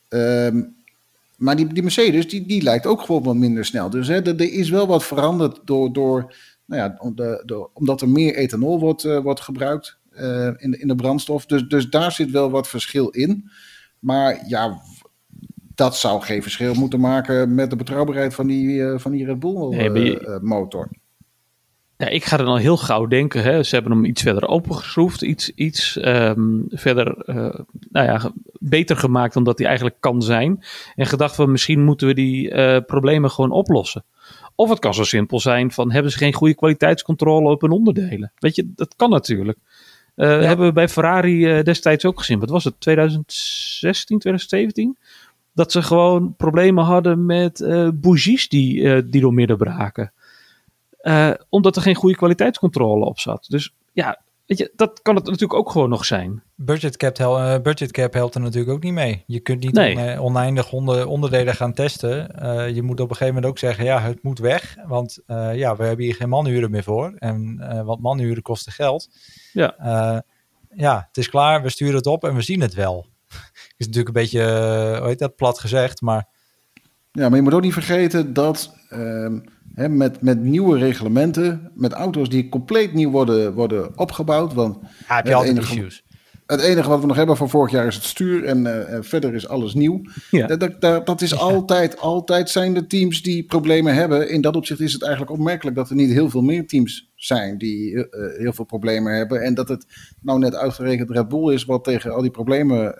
Um, 0.09 0.75
maar 1.37 1.55
die, 1.55 1.73
die 1.73 1.83
Mercedes, 1.83 2.27
die, 2.27 2.45
die 2.45 2.63
lijkt 2.63 2.85
ook 2.85 3.01
gewoon 3.01 3.23
wat 3.23 3.35
minder 3.35 3.65
snel. 3.65 3.89
Dus 3.89 4.07
hè, 4.07 4.21
er, 4.21 4.35
er 4.35 4.53
is 4.53 4.69
wel 4.69 4.87
wat 4.87 5.03
veranderd 5.03 5.59
door, 5.63 5.93
door 5.93 6.35
nou 6.65 6.81
ja, 6.81 7.11
de, 7.13 7.43
de, 7.45 7.69
omdat 7.73 8.01
er 8.01 8.09
meer 8.09 8.35
ethanol 8.35 8.79
wordt, 8.79 9.03
uh, 9.03 9.19
wordt 9.19 9.41
gebruikt 9.41 9.97
uh, 10.11 10.49
in, 10.57 10.71
de, 10.71 10.77
in 10.77 10.87
de 10.87 10.95
brandstof. 10.95 11.45
Dus, 11.45 11.67
dus 11.67 11.89
daar 11.89 12.11
zit 12.11 12.31
wel 12.31 12.49
wat 12.49 12.67
verschil 12.67 13.09
in. 13.09 13.49
Maar 13.99 14.43
ja, 14.47 14.81
dat 15.75 15.97
zou 15.97 16.21
geen 16.21 16.41
verschil 16.41 16.73
moeten 16.73 16.99
maken 16.99 17.55
met 17.55 17.69
de 17.69 17.75
betrouwbaarheid 17.75 18.33
van 18.33 18.47
die, 18.47 18.67
uh, 18.67 18.99
van 18.99 19.11
die 19.11 19.25
Red 19.25 19.39
Bull 19.39 19.69
nee, 19.69 20.17
motor. 20.41 20.89
Ja, 21.97 22.07
ik 22.07 22.25
ga 22.25 22.37
er 22.37 22.45
dan 22.45 22.57
heel 22.57 22.77
gauw 22.77 23.05
denken. 23.05 23.43
Hè, 23.43 23.63
ze 23.63 23.75
hebben 23.75 23.93
hem 23.93 24.05
iets 24.05 24.21
verder 24.21 24.47
opengeschroefd, 24.47 25.21
iets, 25.21 25.49
iets 25.49 25.99
um, 26.05 26.65
verder, 26.69 27.23
nou 27.89 28.05
ja, 28.05 28.31
beter 28.59 28.97
gemaakt 28.97 29.33
dan 29.33 29.43
dat 29.43 29.57
hij 29.57 29.67
eigenlijk 29.67 29.97
kan 29.99 30.21
zijn. 30.21 30.63
En 30.95 31.05
gedacht 31.05 31.35
van 31.35 31.51
misschien 31.51 31.83
moeten 31.83 32.07
we 32.07 32.13
die 32.13 32.81
problemen 32.81 33.31
gewoon 33.31 33.51
oplossen. 33.51 34.03
Of 34.55 34.69
het 34.69 34.79
kan 34.79 34.93
zo 34.93 35.03
simpel 35.03 35.39
zijn 35.39 35.71
van 35.71 35.91
hebben 35.91 36.11
ze 36.11 36.17
geen 36.17 36.33
goede 36.33 36.55
kwaliteitscontrole 36.55 37.49
op 37.49 37.61
hun 37.61 37.71
onderdelen. 37.71 38.31
Weet 38.39 38.55
je, 38.55 38.71
dat 38.75 38.95
kan 38.95 39.09
natuurlijk. 39.09 39.57
Uh, 40.15 40.41
Hebben 40.41 40.65
we 40.65 40.73
bij 40.73 40.89
Ferrari 40.89 41.57
uh, 41.57 41.63
destijds 41.63 42.05
ook 42.05 42.19
gezien. 42.19 42.39
Wat 42.39 42.49
was 42.49 42.63
het? 42.63 42.79
2016, 42.79 44.19
2017? 44.19 44.97
Dat 45.53 45.71
ze 45.71 45.81
gewoon 45.81 46.35
problemen 46.35 46.83
hadden 46.83 47.25
met 47.25 47.59
uh, 47.59 47.89
bougies 47.93 48.49
die, 48.49 49.05
die 49.09 49.21
door 49.21 49.33
midden 49.33 49.57
braken. 49.57 50.13
omdat 51.49 51.75
er 51.75 51.81
geen 51.81 51.95
goede 51.95 52.15
kwaliteitscontrole 52.15 53.05
op 53.05 53.19
zat. 53.19 53.45
Dus 53.49 53.73
ja, 53.93 54.21
Weet 54.45 54.57
je, 54.57 54.71
dat 54.75 55.01
kan 55.01 55.15
het 55.15 55.25
natuurlijk 55.25 55.53
ook 55.53 55.71
gewoon 55.71 55.89
nog 55.89 56.05
zijn. 56.05 56.43
Budget 56.55 56.97
cap, 56.97 57.17
hel 57.17 57.39
uh, 57.39 57.61
budget 57.61 57.91
cap 57.91 58.13
helpt 58.13 58.35
er 58.35 58.41
natuurlijk 58.41 58.73
ook 58.73 58.83
niet 58.83 58.93
mee. 58.93 59.23
Je 59.27 59.39
kunt 59.39 59.63
niet 59.63 59.73
nee. 59.73 60.21
oneindig 60.21 60.71
onderdelen 60.71 61.55
gaan 61.55 61.73
testen. 61.73 62.43
Uh, 62.43 62.75
je 62.75 62.81
moet 62.81 62.99
op 62.99 63.09
een 63.09 63.15
gegeven 63.15 63.33
moment 63.33 63.51
ook 63.51 63.59
zeggen, 63.59 63.83
ja, 63.85 64.01
het 64.01 64.23
moet 64.23 64.39
weg. 64.39 64.75
Want 64.87 65.19
uh, 65.27 65.55
ja, 65.55 65.75
we 65.75 65.83
hebben 65.83 66.05
hier 66.05 66.15
geen 66.15 66.29
manuren 66.29 66.71
meer 66.71 66.83
voor. 66.83 67.13
En 67.17 67.57
wat 67.85 67.99
manuren 67.99 68.41
kosten 68.41 68.71
geld. 68.71 69.09
Ja. 69.53 69.75
ja, 70.69 71.05
het 71.07 71.17
is 71.17 71.29
klaar, 71.29 71.61
we 71.61 71.69
sturen 71.69 71.95
het 71.95 72.05
op 72.05 72.23
en 72.23 72.35
we 72.35 72.41
zien 72.41 72.61
het 72.61 72.73
wel. 72.73 73.05
is 73.77 73.85
natuurlijk 73.85 74.07
een 74.07 74.21
beetje, 74.21 74.41
hoe 74.97 75.07
heet 75.07 75.19
dat, 75.19 75.35
plat 75.35 75.59
gezegd, 75.59 76.01
maar... 76.01 76.27
Ja, 77.11 77.27
maar 77.29 77.37
je 77.37 77.43
moet 77.43 77.53
ook 77.53 77.61
niet 77.61 77.73
vergeten 77.73 78.33
dat 78.33 78.75
met, 79.75 80.21
met 80.21 80.43
nieuwe 80.43 80.77
reglementen, 80.77 81.71
met 81.75 81.93
auto's 81.93 82.29
die 82.29 82.49
compleet 82.49 82.93
nieuw 82.93 83.11
worden, 83.11 83.53
worden 83.53 83.97
opgebouwd. 83.97 84.53
Want, 84.53 84.77
ja, 84.81 85.15
heb 85.15 85.27
je 85.27 85.33
altijd 85.33 85.57
enige, 85.57 85.73
issues. 85.73 86.03
Het 86.45 86.61
enige 86.61 86.89
wat 86.89 86.99
we 86.99 87.07
nog 87.07 87.15
hebben 87.15 87.37
van 87.37 87.49
vorig 87.49 87.71
jaar 87.71 87.87
is 87.87 87.95
het 87.95 88.03
stuur 88.03 88.43
en 88.43 88.65
uh, 88.65 88.97
verder 89.01 89.33
is 89.33 89.47
alles 89.47 89.73
nieuw. 89.73 90.01
Ja. 90.31 90.47
Dat, 90.47 90.81
dat, 90.81 91.05
dat, 91.05 91.21
is 91.21 91.37
altijd, 91.37 91.99
altijd 91.99 92.49
zijn 92.49 92.73
de 92.73 92.87
teams 92.87 93.21
die 93.21 93.43
problemen 93.43 93.93
hebben. 93.93 94.29
In 94.29 94.41
dat 94.41 94.55
opzicht 94.55 94.79
is 94.79 94.93
het 94.93 95.01
eigenlijk 95.01 95.31
opmerkelijk 95.31 95.75
dat 95.75 95.89
er 95.89 95.95
niet 95.95 96.11
heel 96.11 96.29
veel 96.29 96.41
meer 96.41 96.67
teams 96.67 97.11
zijn 97.15 97.57
die 97.57 97.91
uh, 97.91 98.03
heel 98.37 98.53
veel 98.53 98.65
problemen 98.65 99.15
hebben. 99.15 99.41
En 99.41 99.53
dat 99.53 99.69
het 99.69 99.85
nou 100.21 100.39
net 100.39 100.55
uitgerekend 100.55 101.09
Red 101.09 101.27
Bull 101.27 101.53
is 101.53 101.65
wat 101.65 101.83
tegen 101.83 102.13
al 102.13 102.21
die 102.21 102.31
problemen 102.31 102.95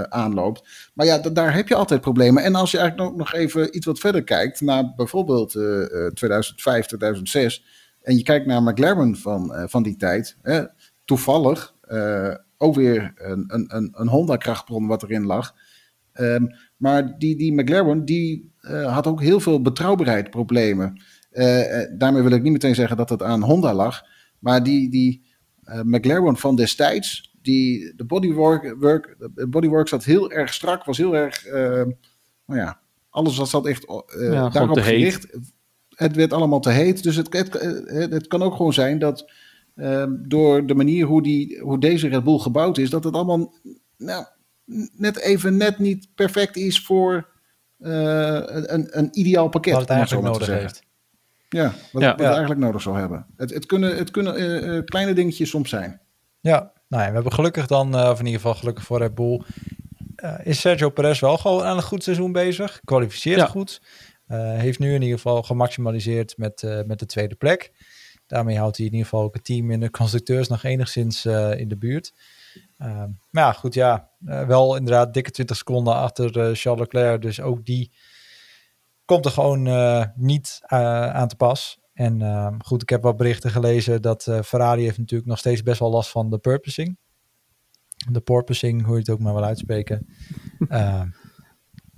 aanloopt. 0.00 0.90
Maar 0.94 1.06
ja, 1.06 1.18
daar 1.18 1.54
heb 1.54 1.68
je 1.68 1.74
altijd 1.74 2.00
problemen. 2.00 2.42
En 2.42 2.54
als 2.54 2.70
je 2.70 2.78
eigenlijk 2.78 3.10
nog, 3.10 3.18
nog 3.18 3.34
even 3.34 3.76
iets 3.76 3.86
wat 3.86 3.98
verder 3.98 4.24
kijkt, 4.24 4.60
naar 4.60 4.94
bijvoorbeeld 4.94 5.54
uh, 5.54 6.06
2005, 6.06 6.86
2006, 6.86 7.64
en 8.02 8.16
je 8.16 8.22
kijkt 8.22 8.46
naar 8.46 8.62
McLaren 8.62 9.16
van, 9.16 9.52
uh, 9.52 9.64
van 9.66 9.82
die 9.82 9.96
tijd, 9.96 10.36
hè, 10.42 10.64
toevallig 11.04 11.74
uh, 11.88 12.34
ook 12.56 12.74
weer 12.74 13.12
een, 13.16 13.44
een, 13.48 13.88
een 13.92 14.08
Honda-krachtbron 14.08 14.86
wat 14.86 15.02
erin 15.02 15.26
lag. 15.26 15.54
Um, 16.14 16.48
maar 16.76 17.18
die, 17.18 17.36
die 17.36 17.52
McLaren, 17.52 18.04
die 18.04 18.50
had 18.84 19.06
ook 19.06 19.20
heel 19.20 19.40
veel 19.40 19.62
betrouwbaarheidsproblemen. 19.62 21.02
daarmee 21.96 22.22
wil 22.22 22.30
ik 22.30 22.42
niet 22.42 22.52
meteen 22.52 22.74
zeggen 22.74 22.96
dat 22.96 23.08
het 23.08 23.22
aan 23.22 23.42
Honda 23.42 23.74
lag, 23.74 24.02
maar 24.38 24.62
die, 24.62 24.90
die 24.90 25.24
McLaren 25.82 26.36
van 26.36 26.56
destijds, 26.56 27.31
die, 27.42 27.92
de 27.96 28.04
bodywork, 28.04 28.74
work, 28.78 29.16
de 29.34 29.48
bodywork 29.48 29.88
zat 29.88 30.04
heel 30.04 30.30
erg 30.30 30.54
strak, 30.54 30.84
was 30.84 30.98
heel 30.98 31.16
erg, 31.16 31.46
uh, 31.46 31.52
nou 32.46 32.60
ja, 32.60 32.80
alles 33.10 33.36
was 33.36 33.50
zat 33.50 33.66
echt 33.66 33.88
uh, 33.88 34.32
ja, 34.32 34.48
daarop 34.48 34.78
gericht. 34.78 35.38
Het 35.88 36.16
werd 36.16 36.32
allemaal 36.32 36.60
te 36.60 36.70
heet, 36.70 37.02
dus 37.02 37.16
het, 37.16 37.32
het, 37.32 37.52
het 38.10 38.26
kan 38.26 38.42
ook 38.42 38.54
gewoon 38.54 38.72
zijn 38.72 38.98
dat 38.98 39.30
uh, 39.74 40.04
door 40.08 40.66
de 40.66 40.74
manier 40.74 41.06
hoe, 41.06 41.22
die, 41.22 41.60
hoe 41.60 41.78
deze 41.78 42.08
Red 42.08 42.24
Bull 42.24 42.38
gebouwd 42.38 42.78
is, 42.78 42.90
dat 42.90 43.04
het 43.04 43.14
allemaal 43.14 43.54
nou, 43.96 44.24
net 44.96 45.18
even 45.18 45.56
net 45.56 45.78
niet 45.78 46.08
perfect 46.14 46.56
is 46.56 46.80
voor 46.80 47.28
een, 47.78 48.98
een 48.98 49.08
ideaal 49.12 49.48
pakket. 49.48 49.72
Wat 49.72 49.80
het 49.80 49.90
eigenlijk 49.90 50.26
nodig 50.26 50.46
heeft. 50.46 50.82
Ja, 51.48 51.74
wat, 51.92 52.02
ja, 52.02 52.10
wat 52.10 52.20
ja. 52.20 52.30
eigenlijk 52.30 52.60
nodig 52.60 52.82
zou 52.82 52.98
hebben. 52.98 53.26
Het, 53.36 53.50
het 53.50 53.66
kunnen, 53.66 53.96
het 53.96 54.10
kunnen 54.10 54.84
kleine 54.84 55.12
dingetjes 55.12 55.50
soms 55.50 55.68
zijn. 55.68 56.00
Ja, 56.42 56.72
nou 56.88 57.02
ja, 57.02 57.08
we 57.08 57.14
hebben 57.14 57.32
gelukkig 57.32 57.66
dan, 57.66 57.98
uh, 57.98 58.08
of 58.10 58.18
in 58.18 58.24
ieder 58.26 58.40
geval 58.40 58.54
gelukkig 58.54 58.84
voor 58.84 58.98
Red 58.98 59.14
Bull, 59.14 59.42
uh, 60.16 60.34
is 60.42 60.60
Sergio 60.60 60.90
Perez 60.90 61.20
wel 61.20 61.38
gewoon 61.38 61.62
aan 61.62 61.76
een 61.76 61.82
goed 61.82 62.02
seizoen 62.02 62.32
bezig. 62.32 62.80
Kwalificeert 62.84 63.38
ja. 63.38 63.46
goed. 63.46 63.82
Uh, 64.28 64.58
heeft 64.58 64.78
nu 64.78 64.94
in 64.94 65.02
ieder 65.02 65.16
geval 65.16 65.42
gemaximaliseerd 65.42 66.36
met, 66.36 66.82
met 66.86 66.98
de 66.98 67.06
tweede 67.06 67.34
plek. 67.34 67.72
Daarmee 68.26 68.58
houdt 68.58 68.76
hij 68.76 68.86
in 68.86 68.92
ieder 68.92 69.08
geval 69.08 69.24
ook 69.24 69.34
het 69.34 69.44
team 69.44 69.70
in 69.70 69.80
de 69.80 69.90
constructeurs 69.90 70.48
nog 70.48 70.62
enigszins 70.62 71.24
in 71.56 71.68
de 71.68 71.76
buurt. 71.76 72.12
maar 72.76 73.08
ja, 73.30 73.52
goed, 73.52 73.74
ja. 73.74 74.10
wel 74.24 74.76
inderdaad 74.76 75.14
dikke 75.14 75.30
20 75.30 75.56
seconden 75.56 75.94
achter 75.94 76.56
Charles 76.56 76.80
Leclerc. 76.80 77.22
Dus 77.22 77.40
ook 77.40 77.64
die 77.64 77.92
komt 79.04 79.24
er 79.24 79.30
gewoon 79.30 79.62
niet 80.14 80.60
aan 80.68 81.28
te 81.28 81.36
pas. 81.36 81.78
En 81.94 82.20
uh, 82.20 82.54
goed, 82.58 82.82
ik 82.82 82.88
heb 82.88 83.02
wat 83.02 83.16
berichten 83.16 83.50
gelezen 83.50 84.02
dat 84.02 84.26
uh, 84.26 84.42
Ferrari 84.42 84.82
heeft 84.82 84.98
natuurlijk 84.98 85.28
nog 85.28 85.38
steeds 85.38 85.62
best 85.62 85.78
wel 85.78 85.90
last 85.90 86.10
van 86.10 86.30
de 86.30 86.38
purposing. 86.38 86.96
De 88.10 88.20
porpoising, 88.20 88.84
hoe 88.84 88.94
je 88.94 89.00
het 89.00 89.10
ook 89.10 89.18
maar 89.18 89.34
wil 89.34 89.44
uitspreken. 89.44 90.06
uh, 90.68 91.02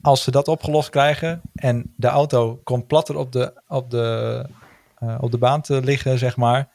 als 0.01 0.23
ze 0.23 0.31
dat 0.31 0.49
opgelost 0.49 0.91
krijgen 0.91 1.41
en 1.55 1.93
de 1.97 2.07
auto 2.07 2.57
komt 2.57 2.87
platter 2.87 3.17
op 3.17 3.33
de, 3.33 3.63
op 3.67 3.91
de, 3.91 4.49
eh, 4.95 5.19
op 5.21 5.31
de 5.31 5.39
baan 5.39 5.61
te 5.61 5.81
liggen, 5.81 6.19
zeg 6.19 6.37
maar, 6.37 6.73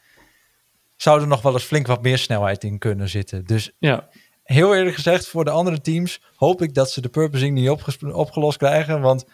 zou 0.96 1.20
er 1.20 1.26
nog 1.26 1.42
wel 1.42 1.52
eens 1.52 1.62
flink 1.62 1.86
wat 1.86 2.02
meer 2.02 2.18
snelheid 2.18 2.64
in 2.64 2.78
kunnen 2.78 3.08
zitten. 3.08 3.44
Dus 3.44 3.72
ja. 3.78 4.08
heel 4.42 4.76
eerlijk 4.76 4.94
gezegd, 4.94 5.26
voor 5.26 5.44
de 5.44 5.50
andere 5.50 5.80
teams 5.80 6.22
hoop 6.34 6.62
ik 6.62 6.74
dat 6.74 6.90
ze 6.90 7.00
de 7.00 7.08
purposing 7.08 7.54
niet 7.54 7.70
opgelost 8.12 8.58
krijgen, 8.58 9.00
want 9.00 9.24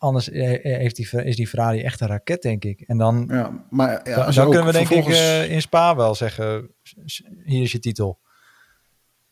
Anders 0.00 0.26
heeft 0.62 0.96
die, 0.96 1.24
is 1.24 1.36
die 1.36 1.48
Ferrari 1.48 1.80
echt 1.80 2.00
een 2.00 2.06
raket, 2.06 2.42
denk 2.42 2.64
ik. 2.64 2.80
En 2.80 2.98
dan, 2.98 3.24
ja, 3.28 3.64
maar 3.70 4.08
ja, 4.08 4.24
dan, 4.24 4.34
dan 4.34 4.48
kunnen 4.48 4.66
we 4.66 4.72
denk 4.72 4.86
vervolgens... 4.86 5.18
ik 5.18 5.24
uh, 5.24 5.50
in 5.50 5.60
Spa 5.60 5.96
wel 5.96 6.14
zeggen, 6.14 6.70
hier 7.44 7.62
is 7.62 7.72
je 7.72 7.78
titel. 7.78 8.18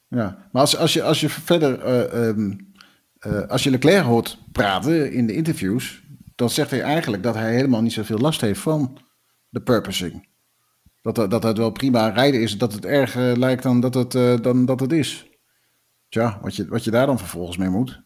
Ja, 0.08 0.48
maar 0.52 0.62
als, 0.62 0.76
als, 0.76 0.92
je, 0.92 1.02
als 1.02 1.20
je 1.20 1.28
verder, 1.28 1.86
uh, 2.12 2.26
um, 2.26 2.72
uh, 3.26 3.46
als 3.46 3.62
je 3.62 3.70
Leclerc 3.70 4.04
hoort 4.04 4.38
praten 4.52 5.12
in 5.12 5.26
de 5.26 5.34
interviews, 5.34 6.02
dan 6.34 6.50
zegt 6.50 6.70
hij 6.70 6.82
eigenlijk 6.82 7.22
dat 7.22 7.34
hij 7.34 7.54
helemaal 7.54 7.82
niet 7.82 7.92
zoveel 7.92 8.18
last 8.18 8.40
heeft 8.40 8.60
van 8.60 8.98
de 9.48 9.60
purposing. 9.60 10.28
Dat, 11.02 11.30
dat 11.30 11.42
het 11.42 11.58
wel 11.58 11.70
prima 11.70 12.08
rijden 12.08 12.40
is, 12.40 12.58
dat 12.58 12.72
het 12.72 12.84
erger 12.84 13.38
lijkt 13.38 13.62
dan 13.62 13.80
dat 13.80 13.94
het, 13.94 14.42
dan 14.42 14.64
dat 14.64 14.80
het 14.80 14.92
is. 14.92 15.26
Tja, 16.08 16.38
wat 16.42 16.56
je, 16.56 16.68
wat 16.68 16.84
je 16.84 16.90
daar 16.90 17.06
dan 17.06 17.18
vervolgens 17.18 17.56
mee 17.56 17.68
moet. 17.68 18.02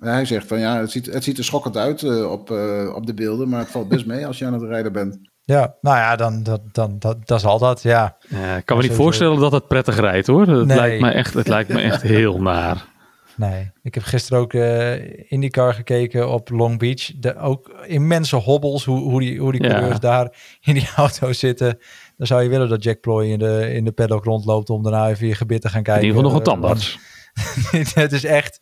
Hij 0.00 0.24
zegt 0.24 0.46
van 0.46 0.58
ja, 0.58 0.80
het 0.80 0.90
ziet, 0.90 1.06
het 1.06 1.24
ziet 1.24 1.38
er 1.38 1.44
schokkend 1.44 1.76
uit 1.76 2.02
uh, 2.02 2.30
op, 2.30 2.50
uh, 2.50 2.92
op 2.94 3.06
de 3.06 3.14
beelden, 3.14 3.48
maar 3.48 3.60
het 3.60 3.70
valt 3.70 3.88
best 3.88 4.06
mee 4.06 4.26
als 4.26 4.38
je 4.38 4.46
aan 4.46 4.52
het 4.52 4.62
rijden 4.62 4.92
bent. 4.92 5.18
Ja, 5.44 5.74
nou 5.80 5.96
ja, 5.96 6.16
dan, 6.16 6.42
dan, 6.42 6.60
dan, 6.72 6.96
dat, 6.98 7.26
dat 7.26 7.40
zal 7.40 7.58
dat, 7.58 7.82
ja. 7.82 8.16
Ja, 8.28 8.56
ik 8.56 8.64
kan 8.66 8.76
me 8.76 8.82
niet 8.82 8.92
voorstellen 8.92 9.40
dat 9.40 9.52
het 9.52 9.68
prettig 9.68 9.96
rijdt 10.00 10.26
hoor. 10.26 10.46
Het, 10.46 10.66
Nee. 10.66 10.76
lijkt, 10.76 11.00
me 11.00 11.10
echt, 11.10 11.34
het 11.34 11.48
lijkt 11.48 11.68
me 11.72 11.80
echt 11.80 12.02
heel 12.02 12.40
naar. 12.42 12.92
Nee, 13.36 13.70
ik 13.82 13.94
heb 13.94 14.02
gisteren 14.02 14.38
ook 14.38 14.52
eh 14.54 15.30
IndyCar 15.32 15.74
gekeken 15.74 16.28
op 16.32 16.50
Long 16.50 16.78
Beach. 16.78 17.10
De, 17.16 17.36
ook 17.38 17.68
immense 17.86 18.36
hobbels, 18.36 18.84
hoe, 18.84 18.98
hoe 19.00 19.20
die, 19.20 19.38
hoe 19.40 19.52
die 19.52 19.62
Ja. 19.62 19.68
coureurs 19.68 20.00
daar 20.00 20.32
in 20.60 20.74
die 20.74 20.88
auto 20.96 21.32
zitten. 21.32 21.78
Dan 22.16 22.26
zou 22.26 22.42
je 22.42 22.48
willen 22.48 22.68
dat 22.68 22.82
Jack 22.82 23.00
Ploy 23.00 23.24
in 23.26 23.38
de, 23.38 23.70
in 23.72 23.84
de 23.84 23.92
paddock 23.92 24.24
rondloopt 24.24 24.70
om 24.70 24.82
daarna 24.82 25.08
even 25.08 25.26
je 25.26 25.34
gebit 25.34 25.60
te 25.60 25.68
gaan 25.68 25.78
In 25.78 25.84
kijken. 25.84 26.04
ieder 26.06 26.20
geval 26.22 26.32
nog 26.32 26.40
een 26.46 26.46
Eh, 26.46 26.52
tandarts. 26.60 26.98
het 28.02 28.12
is 28.12 28.24
echt, 28.24 28.60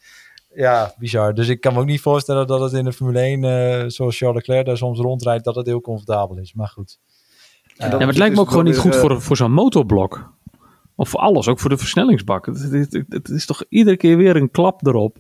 ja, 0.54 0.94
bizar. 0.98 1.34
Dus 1.34 1.48
ik 1.48 1.60
kan 1.60 1.72
me 1.72 1.78
ook 1.80 1.86
niet 1.86 2.00
voorstellen 2.00 2.46
dat 2.46 2.60
het 2.60 2.72
in 2.72 2.84
de 2.84 2.92
Formule 2.92 3.20
1, 3.20 3.44
eh, 3.44 3.84
zoals 3.88 4.16
Charles 4.18 4.36
Leclerc 4.36 4.66
daar 4.66 4.76
soms 4.76 4.98
rondrijdt, 4.98 5.44
dat 5.44 5.54
het 5.54 5.66
heel 5.66 5.80
comfortabel 5.80 6.36
is. 6.38 6.52
Maar 6.54 6.68
goed. 6.68 6.98
Ja, 7.76 7.88
maar 7.88 8.06
het 8.06 8.16
lijkt 8.16 8.34
me 8.34 8.40
ook 8.40 8.48
gewoon 8.48 8.64
niet 8.64 8.78
goed 8.78 8.96
voor, 8.96 9.20
voor 9.22 9.36
zo'n 9.36 9.52
motorblok. 9.52 10.32
Of 10.94 11.08
voor 11.08 11.20
alles, 11.20 11.48
ook 11.48 11.60
voor 11.60 11.70
de 11.70 11.76
versnellingsbak. 11.76 12.46
Het, 12.46 12.62
het- 12.62 12.92
het- 12.92 13.04
het 13.08 13.28
is 13.28 13.46
toch 13.46 13.64
iedere 13.68 13.96
keer 13.96 14.16
weer 14.16 14.36
een 14.36 14.50
klap 14.50 14.86
erop. 14.86 15.16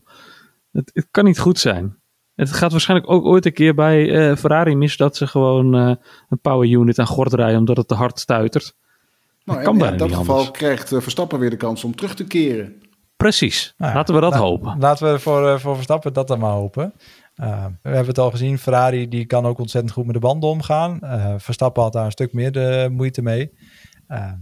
Het, 0.72 0.90
het 0.94 1.06
kan 1.10 1.24
niet 1.24 1.38
goed 1.38 1.58
zijn. 1.58 1.96
Het 2.34 2.52
gaat 2.52 2.70
waarschijnlijk 2.70 3.10
ook 3.10 3.24
ooit 3.24 3.46
een 3.46 3.52
keer 3.52 3.74
bij 3.74 4.10
eh, 4.30 4.36
Ferrari 4.36 4.76
mis 4.76 4.96
dat 4.96 5.16
ze 5.16 5.26
gewoon 5.26 5.74
eh, 5.74 5.94
een 6.28 6.40
power 6.40 6.68
unit 6.68 6.98
aan 6.98 7.06
gort 7.06 7.32
rijden 7.32 7.58
omdat 7.58 7.76
het 7.76 7.88
te 7.88 7.94
hard 7.94 8.18
stuitert. 8.18 8.74
Nou, 9.44 9.58
Dat 9.58 9.66
kan 9.66 9.72
en 9.74 9.78
bijna 9.78 9.92
in 9.92 9.98
dat 9.98 10.08
niet 10.08 10.16
geval 10.16 10.36
anders. 10.36 10.58
krijgt 10.58 10.92
eh, 10.92 11.00
Verstappen 11.00 11.38
weer 11.38 11.50
de 11.50 11.56
kans 11.56 11.84
om 11.84 11.94
terug 11.96 12.14
te 12.14 12.24
keren. 12.24 12.80
Precies. 13.22 13.74
Nou 13.78 13.90
ja, 13.90 13.96
Laten 13.96 14.14
we 14.14 14.20
dat 14.20 14.32
la- 14.32 14.38
hopen. 14.38 14.78
Laten 14.78 15.12
we 15.12 15.18
voor, 15.18 15.48
eh, 15.48 15.58
voor 15.58 15.74
Verstappen 15.74 16.12
dat 16.12 16.28
dan 16.28 16.38
maar 16.38 16.50
hopen. 16.52 16.92
Uh, 17.36 17.64
we 17.64 17.88
hebben 17.88 18.06
het 18.06 18.18
al 18.18 18.30
gezien, 18.30 18.58
Ferrari 18.58 19.08
die 19.08 19.26
kan 19.26 19.46
ook 19.46 19.58
ontzettend 19.58 19.92
goed 19.92 20.04
met 20.04 20.14
de 20.14 20.20
banden 20.20 20.48
omgaan. 20.48 20.98
Uh, 21.02 21.34
Verstappen 21.36 21.82
had 21.82 21.92
daar 21.92 22.04
een 22.04 22.10
stuk 22.10 22.32
meer 22.32 22.52
de 22.52 22.88
moeite 22.92 23.22
mee. 23.22 23.52
Uh, 24.08 24.32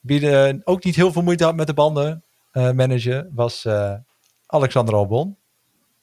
wie 0.00 0.60
ook 0.66 0.84
niet 0.84 0.96
heel 0.96 1.12
veel 1.12 1.22
moeite 1.22 1.44
had 1.44 1.54
met 1.54 1.66
de 1.66 1.74
banden 1.74 2.24
managen, 2.52 3.30
was 3.34 3.66
Alexander 4.46 4.94
Albon. 4.94 5.36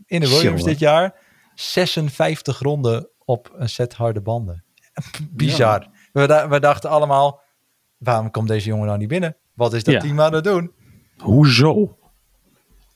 In 0.05 0.19
de 0.19 0.25
Williams 0.27 0.43
Jongen. 0.59 0.63
dit 0.65 0.79
jaar 0.79 1.15
56 1.55 2.59
ronden 2.59 3.09
op 3.25 3.51
een 3.55 3.69
set 3.69 3.93
harde 3.93 4.21
banden. 4.21 4.63
Bizar. 5.31 5.87
We, 6.11 6.45
we 6.49 6.59
dachten 6.59 6.89
allemaal, 6.89 7.41
waarom 7.97 8.31
komt 8.31 8.47
deze 8.47 8.67
jongen 8.67 8.85
nou 8.85 8.97
niet 8.97 9.07
binnen? 9.07 9.37
Wat 9.53 9.73
is 9.73 9.83
dat 9.83 9.93
Ja. 9.93 9.99
team 9.99 10.21
aan 10.21 10.33
het 10.33 10.43
doen? 10.43 10.71
Hoezo? 11.17 11.97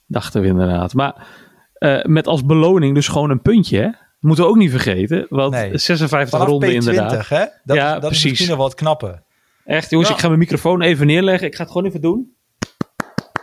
Dachten 0.08 0.42
we 0.42 0.48
inderdaad. 0.48 0.94
Maar 0.94 1.28
eh, 1.74 2.04
met 2.04 2.28
als 2.28 2.46
beloning 2.46 2.96
dus 2.96 3.08
gewoon 3.08 3.30
een 3.30 3.42
puntje, 3.42 3.80
hè? 3.80 3.90
Moeten 4.20 4.44
we 4.44 4.50
ook 4.50 4.58
niet 4.58 4.72
vergeten. 4.72 5.26
Want 5.30 5.52
Nee. 5.54 5.78
56 5.78 6.30
Vanaf 6.30 6.48
ronden 6.48 6.70
P20, 6.70 6.74
inderdaad. 6.74 7.28
hè? 7.30 7.46
Dat, 7.64 7.78
Ja, 7.78 7.94
dat 7.94 8.02
is 8.04 8.08
precies. 8.08 8.30
misschien 8.30 8.50
nog 8.50 8.58
wat 8.60 8.76
knappen. 8.76 9.24
Echt, 9.66 9.90
jongens, 9.90 10.10
Ja. 10.10 10.16
ik 10.16 10.22
ga 10.22 10.28
mijn 10.28 10.40
microfoon 10.40 10.82
even 10.82 11.08
neerleggen. 11.08 11.48
Ik 11.48 11.56
ga 11.56 11.64
het 11.64 11.72
gewoon 11.72 11.88
even 11.88 12.02
doen. 12.02 12.34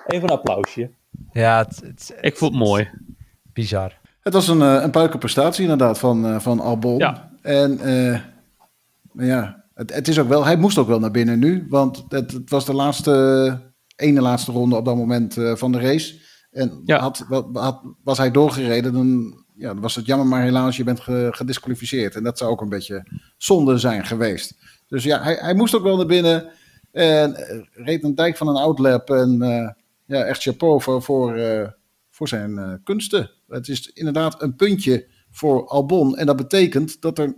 Even 0.06 0.28
een 0.28 0.34
applausje. 0.34 0.90
Ja, 1.32 1.58
het, 1.58 1.80
het, 1.84 2.16
Ik 2.20 2.36
vond 2.36 2.52
het 2.54 2.62
mooi. 2.62 2.88
bizar. 3.52 3.98
Het 4.20 4.32
was 4.32 4.48
een, 4.48 4.62
eh, 4.62 4.82
een 4.82 4.90
puikenprestatie 4.90 5.62
inderdaad 5.62 5.98
van, 5.98 6.26
eh, 6.26 6.38
van 6.40 6.60
Albon. 6.60 6.98
Ja. 6.98 7.30
En 7.42 7.78
eh, 7.78 8.18
ja, 9.26 9.64
het, 9.74 9.94
het 9.94 10.08
is 10.08 10.18
ook 10.18 10.28
wel, 10.28 10.44
hij 10.44 10.56
moest 10.56 10.78
ook 10.78 10.88
wel 10.88 10.98
naar 11.00 11.10
binnen 11.10 11.38
nu. 11.38 11.66
Want 11.68 12.04
het, 12.08 12.32
het 12.32 12.50
was 12.50 12.64
de 12.64 12.74
laatste, 12.74 13.58
ene 13.96 14.20
laatste 14.20 14.52
ronde 14.52 14.76
op 14.76 14.84
dat 14.84 14.96
moment 14.96 15.36
eh, 15.36 15.54
van 15.54 15.72
de 15.72 15.80
race. 15.80 16.18
En 16.50 16.82
Ja. 16.84 16.98
had, 16.98 17.26
had, 17.52 17.82
was 18.04 18.18
hij 18.18 18.30
doorgereden, 18.30 18.92
dan, 18.92 19.38
ja, 19.56 19.74
was 19.74 19.94
het 19.94 20.06
jammer, 20.06 20.26
maar 20.26 20.42
helaas, 20.42 20.76
je 20.76 20.84
bent 20.84 21.00
ge- 21.00 21.28
gedisqualificeerd. 21.30 22.14
En 22.14 22.22
dat 22.22 22.38
zou 22.38 22.50
ook 22.50 22.60
een 22.60 22.68
beetje 22.68 23.06
zonde 23.36 23.78
zijn 23.78 24.06
geweest. 24.06 24.54
Dus 24.88 25.04
ja, 25.04 25.22
hij, 25.22 25.34
hij 25.40 25.54
moest 25.54 25.74
ook 25.74 25.82
wel 25.82 25.96
naar 25.96 26.06
binnen. 26.06 26.48
En 26.92 27.34
eh, 27.34 27.60
reed 27.72 28.04
een 28.04 28.14
dijk 28.14 28.36
van 28.36 28.48
een 28.48 28.56
outlap. 28.56 29.10
En 29.10 29.42
eh, 29.42 29.68
ja, 30.06 30.22
echt 30.24 30.42
chapeau 30.42 30.82
voor, 30.82 31.02
voor, 31.02 31.34
eh, 31.36 31.68
voor 32.10 32.28
zijn 32.28 32.80
kunsten. 32.84 33.30
Het 33.48 33.68
is 33.68 33.88
inderdaad 33.88 34.42
een 34.42 34.56
puntje 34.56 35.06
voor 35.30 35.68
Albon. 35.68 36.16
En 36.16 36.26
dat 36.26 36.36
betekent 36.36 37.00
dat 37.00 37.18
er 37.18 37.34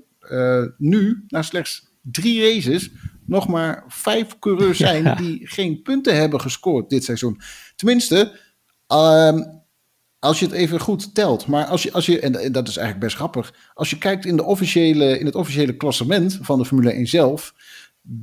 nu, 0.79 1.25
na 1.29 1.42
slechts 1.42 1.90
drie 2.03 2.40
races, 2.55 2.90
nog 3.27 3.48
maar 3.48 3.85
vijf 3.88 4.38
coureurs 4.38 4.79
zijn 4.88 5.03
Ja. 5.05 5.14
die 5.14 5.46
geen 5.46 5.83
punten 5.83 6.16
hebben 6.16 6.40
gescoord 6.40 6.90
dit 6.90 7.05
seizoen. 7.05 7.40
Tenminste, 7.77 8.38
ehm, 8.92 9.42
als 10.18 10.38
je 10.38 10.44
het 10.44 10.55
even 10.55 10.81
goed 10.81 11.14
telt. 11.14 11.46
Maar 11.46 11.66
als 11.66 11.83
je, 11.83 11.92
als 11.92 12.07
je 12.07 12.20
en, 12.20 12.52
dat 12.52 12.68
is 12.68 12.76
eigenlijk 12.76 13.07
best 13.07 13.16
grappig, 13.16 13.55
als 13.74 13.90
je 13.90 13.98
kijkt 13.98 14.24
in, 14.24 14.37
de 14.37 14.44
officiële, 14.44 15.18
in 15.18 15.26
het 15.26 15.35
officiële 15.35 15.76
klassement 15.76 16.38
van 16.42 16.59
de 16.59 16.64
Formule 16.64 16.92
1 16.92 17.07
zelf, 17.07 17.55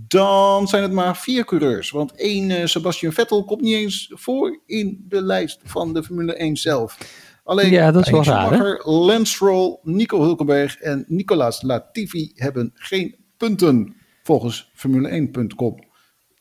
dan 0.07 0.67
zijn 0.67 0.83
het 0.83 0.91
maar 0.91 1.17
vier 1.17 1.45
coureurs. 1.45 1.91
Want 1.91 2.15
één 2.15 2.51
eh, 2.51 2.65
Sebastian 2.65 3.11
Vettel 3.11 3.45
komt 3.45 3.61
niet 3.61 3.75
eens 3.75 4.11
voor 4.13 4.59
in 4.65 5.05
de 5.07 5.21
lijst 5.21 5.59
van 5.63 5.93
de 5.93 6.03
Formule 6.03 6.33
1 6.33 6.57
zelf. 6.57 6.97
Alleen 7.43 7.71
Ja, 7.71 7.91
dat 7.91 8.05
is 8.05 8.11
wel 8.11 8.23
raar, 8.23 8.81
Lance 8.83 9.33
Stroll, 9.33 9.79
Nico 9.83 10.21
Hulkenberg 10.21 10.77
en 10.79 11.05
Nicolas 11.07 11.61
Latifi 11.61 12.31
hebben 12.35 12.71
geen 12.73 13.15
punten 13.37 13.95
volgens 14.23 14.71
Formule1.com. 14.75 15.88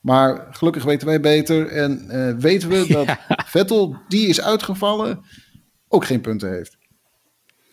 Maar 0.09 0.47
gelukkig 0.51 0.85
weten 0.85 1.07
wij 1.07 1.21
beter 1.21 1.67
en 1.69 2.11
eh, 2.11 2.35
weten 2.39 2.69
we 2.69 2.87
dat 2.93 3.17
Vettel, 3.47 3.97
die 4.09 4.29
is 4.29 4.41
uitgevallen, 4.43 5.25
ook 5.89 6.05
geen 6.05 6.21
punten 6.21 6.51
heeft. 6.53 6.77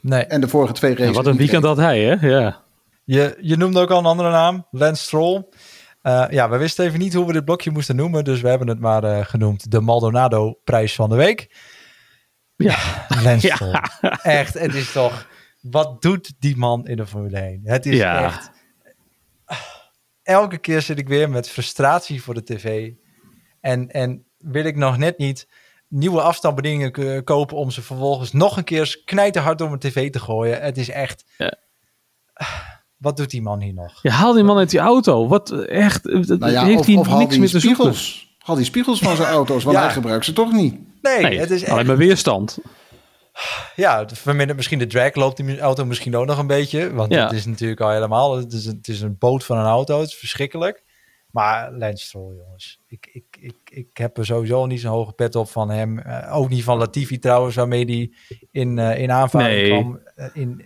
Nee, 0.01 0.23
En 0.25 0.41
de 0.41 0.47
vorige 0.47 0.73
twee 0.73 0.91
Ja, 0.91 0.97
races. 0.97 1.15
wat 1.15 1.25
een 1.27 1.37
weekend 1.37 1.63
had 1.63 1.77
hij, 1.77 2.01
hè? 2.03 2.27
Ja. 2.27 2.61
je, 3.03 3.37
je 3.41 3.57
noemde 3.57 3.79
ook 3.79 3.89
al 3.91 3.99
een 3.99 4.05
andere 4.05 4.29
naam, 4.29 4.67
Lance 4.71 5.03
Stroll. 5.03 5.43
Eh, 6.01 6.25
ja, 6.29 6.49
we 6.49 6.57
wisten 6.57 6.85
even 6.85 6.99
niet 6.99 7.13
hoe 7.13 7.25
we 7.25 7.33
dit 7.33 7.45
blokje 7.45 7.71
moesten 7.71 7.95
noemen, 7.95 8.23
dus 8.23 8.41
we 8.41 8.47
hebben 8.49 8.67
het 8.67 8.79
maar 8.79 9.03
eh, 9.03 9.25
genoemd 9.25 9.71
de 9.71 9.79
Maldonado-prijs 9.81 10.95
van 10.95 11.09
de 11.09 11.15
week. 11.15 11.55
Ja. 12.55 12.77
Lance 13.23 13.47
Ja. 13.47 13.55
Stroll. 13.55 13.81
Echt, 14.21 14.53
het 14.53 14.73
is 14.73 14.91
toch... 14.91 15.27
Wat 15.61 16.01
doet 16.01 16.33
die 16.39 16.57
man 16.57 16.87
in 16.87 16.95
de 16.97 17.07
Formule 17.07 17.37
1? 17.39 17.59
Het 17.63 17.85
is 17.85 17.97
Ja. 17.97 18.23
echt... 18.23 18.51
Elke 20.25 20.57
keer 20.57 20.81
zit 20.81 20.99
ik 20.99 21.07
weer 21.07 21.29
met 21.29 21.49
frustratie 21.49 22.21
voor 22.23 22.33
de 22.33 22.43
tv. 22.43 22.91
En, 23.61 23.91
en 23.91 24.25
wil 24.37 24.65
ik 24.65 24.75
nog 24.75 24.97
net 24.97 25.17
niet 25.17 25.47
nieuwe 25.87 26.21
afstandsbedieningen 26.21 27.23
kopen... 27.23 27.57
om 27.57 27.71
ze 27.71 27.81
vervolgens 27.81 28.31
nog 28.33 28.57
een 28.57 28.63
keer 28.63 29.01
knijterhard 29.05 29.57
door 29.57 29.67
mijn 29.67 29.79
tv 29.79 30.11
te 30.11 30.19
gooien. 30.19 30.61
Het 30.61 30.77
is 30.77 30.89
echt... 30.89 31.25
Ja. 31.37 31.53
Wat 32.97 33.17
doet 33.17 33.29
die 33.29 33.41
man 33.41 33.61
hier 33.61 33.73
nog? 33.73 33.99
Je 34.01 34.09
haal 34.09 34.33
die 34.33 34.43
man 34.43 34.57
uit 34.57 34.69
die 34.69 34.79
auto. 34.79 35.27
Wat 35.27 35.51
echt, 35.65 36.07
eh, 36.09 36.21
dat 36.21 36.39
Nou 36.39 36.51
ja, 36.51 36.63
heeft 36.65 36.79
of, 36.79 36.85
hij 36.85 36.95
of 36.95 37.07
niks 37.17 37.29
die 37.31 37.39
meer 37.39 37.49
te 37.49 37.59
zoeken. 37.59 37.83
spiegels. 37.83 38.35
Haal 38.39 38.55
die 38.55 38.65
spiegels 38.65 38.99
van 38.99 39.15
zijn 39.15 39.27
auto's, 39.37 39.63
want 39.63 39.75
Ja. 39.77 39.83
hij 39.83 39.91
gebruikt 39.91 40.25
ze 40.25 40.33
toch 40.33 40.51
niet. 40.51 40.73
Nee, 41.01 41.21
Nee, 41.21 41.39
het 41.39 41.51
is 41.51 41.61
echt... 41.61 41.71
alleen 41.71 41.85
maar 41.85 41.97
weerstand. 41.97 42.57
Ja, 43.75 43.99
het 43.99 44.17
vermindert 44.17 44.55
misschien 44.57 44.79
de 44.79 44.87
drag, 44.87 45.15
loopt 45.15 45.37
die 45.37 45.59
auto 45.59 45.85
misschien 45.85 46.15
ook 46.15 46.25
nog 46.25 46.37
een 46.37 46.47
beetje. 46.47 46.93
Want 46.93 47.13
Ja. 47.13 47.23
het 47.23 47.31
is 47.33 47.45
natuurlijk 47.45 47.81
al 47.81 47.91
helemaal, 47.91 48.37
het 48.37 48.53
is, 48.53 48.65
een, 48.65 48.75
het 48.75 48.87
is 48.87 49.01
een 49.01 49.17
boot 49.19 49.43
van 49.45 49.57
een 49.57 49.65
auto, 49.65 49.99
het 49.99 50.07
is 50.09 50.15
verschrikkelijk. 50.15 50.83
Maar 51.31 51.71
Lance 51.71 52.05
Stroll, 52.05 52.35
jongens, 52.35 52.79
ik, 52.87 53.09
ik, 53.13 53.25
ik, 53.39 53.55
ik 53.69 53.97
heb 53.97 54.17
er 54.17 54.25
sowieso 54.25 54.65
niet 54.65 54.79
zo'n 54.81 54.91
hoge 54.91 55.11
pet 55.13 55.35
op 55.35 55.49
van 55.49 55.69
hem. 55.69 55.99
Eh, 55.99 56.35
ook 56.37 56.49
niet 56.49 56.63
van 56.63 56.77
Latifi 56.77 57.19
trouwens, 57.19 57.55
waarmee 57.55 57.85
hij 57.85 58.11
in, 58.51 58.79
eh 58.79 58.99
in 58.99 59.11
aanvaring 59.11 59.59
Nee. 59.61 59.69
kwam. 59.69 59.99
Eh, 60.15 60.25
in, 60.33 60.65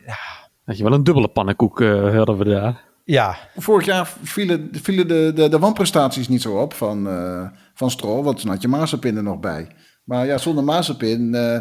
Had 0.65 0.77
je 0.77 0.83
wel 0.83 0.93
een 0.93 1.03
dubbele 1.03 1.27
pannenkoek 1.27 1.81
eh, 1.81 2.15
hadden 2.15 2.37
we 2.37 2.43
daar. 2.43 2.81
ja, 3.03 3.37
Vorig 3.57 3.85
jaar 3.85 4.13
vielen, 4.23 4.69
vielen 4.71 5.07
de, 5.07 5.31
de, 5.35 5.49
de 5.49 5.59
wanprestaties 5.59 6.27
niet 6.27 6.41
zo 6.41 6.61
op 6.61 6.73
van, 6.73 7.07
eh 7.07 7.47
van 7.73 7.91
Stroll, 7.91 8.23
want 8.23 8.39
toen 8.41 8.49
had 8.49 8.61
je 8.61 8.67
Mazepin 8.67 9.17
er 9.17 9.23
nog 9.23 9.39
bij. 9.39 9.67
Maar 10.03 10.25
ja, 10.25 10.37
zonder 10.37 10.63
Mazepin, 10.63 11.35
eh 11.35 11.59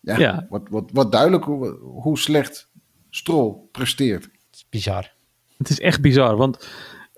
ja, 0.00 0.18
Ja. 0.18 0.46
Wordt, 0.48 0.68
wordt, 0.68 0.90
wordt 0.92 1.12
duidelijk 1.12 1.44
hoe, 1.44 1.78
hoe 1.80 2.18
slecht 2.18 2.68
Stroll 3.10 3.54
presteert. 3.72 4.24
het 4.24 4.32
is 4.50 4.66
bizar. 4.70 5.12
Het 5.56 5.70
is 5.70 5.80
echt 5.80 6.00
bizar, 6.00 6.36
want 6.36 6.68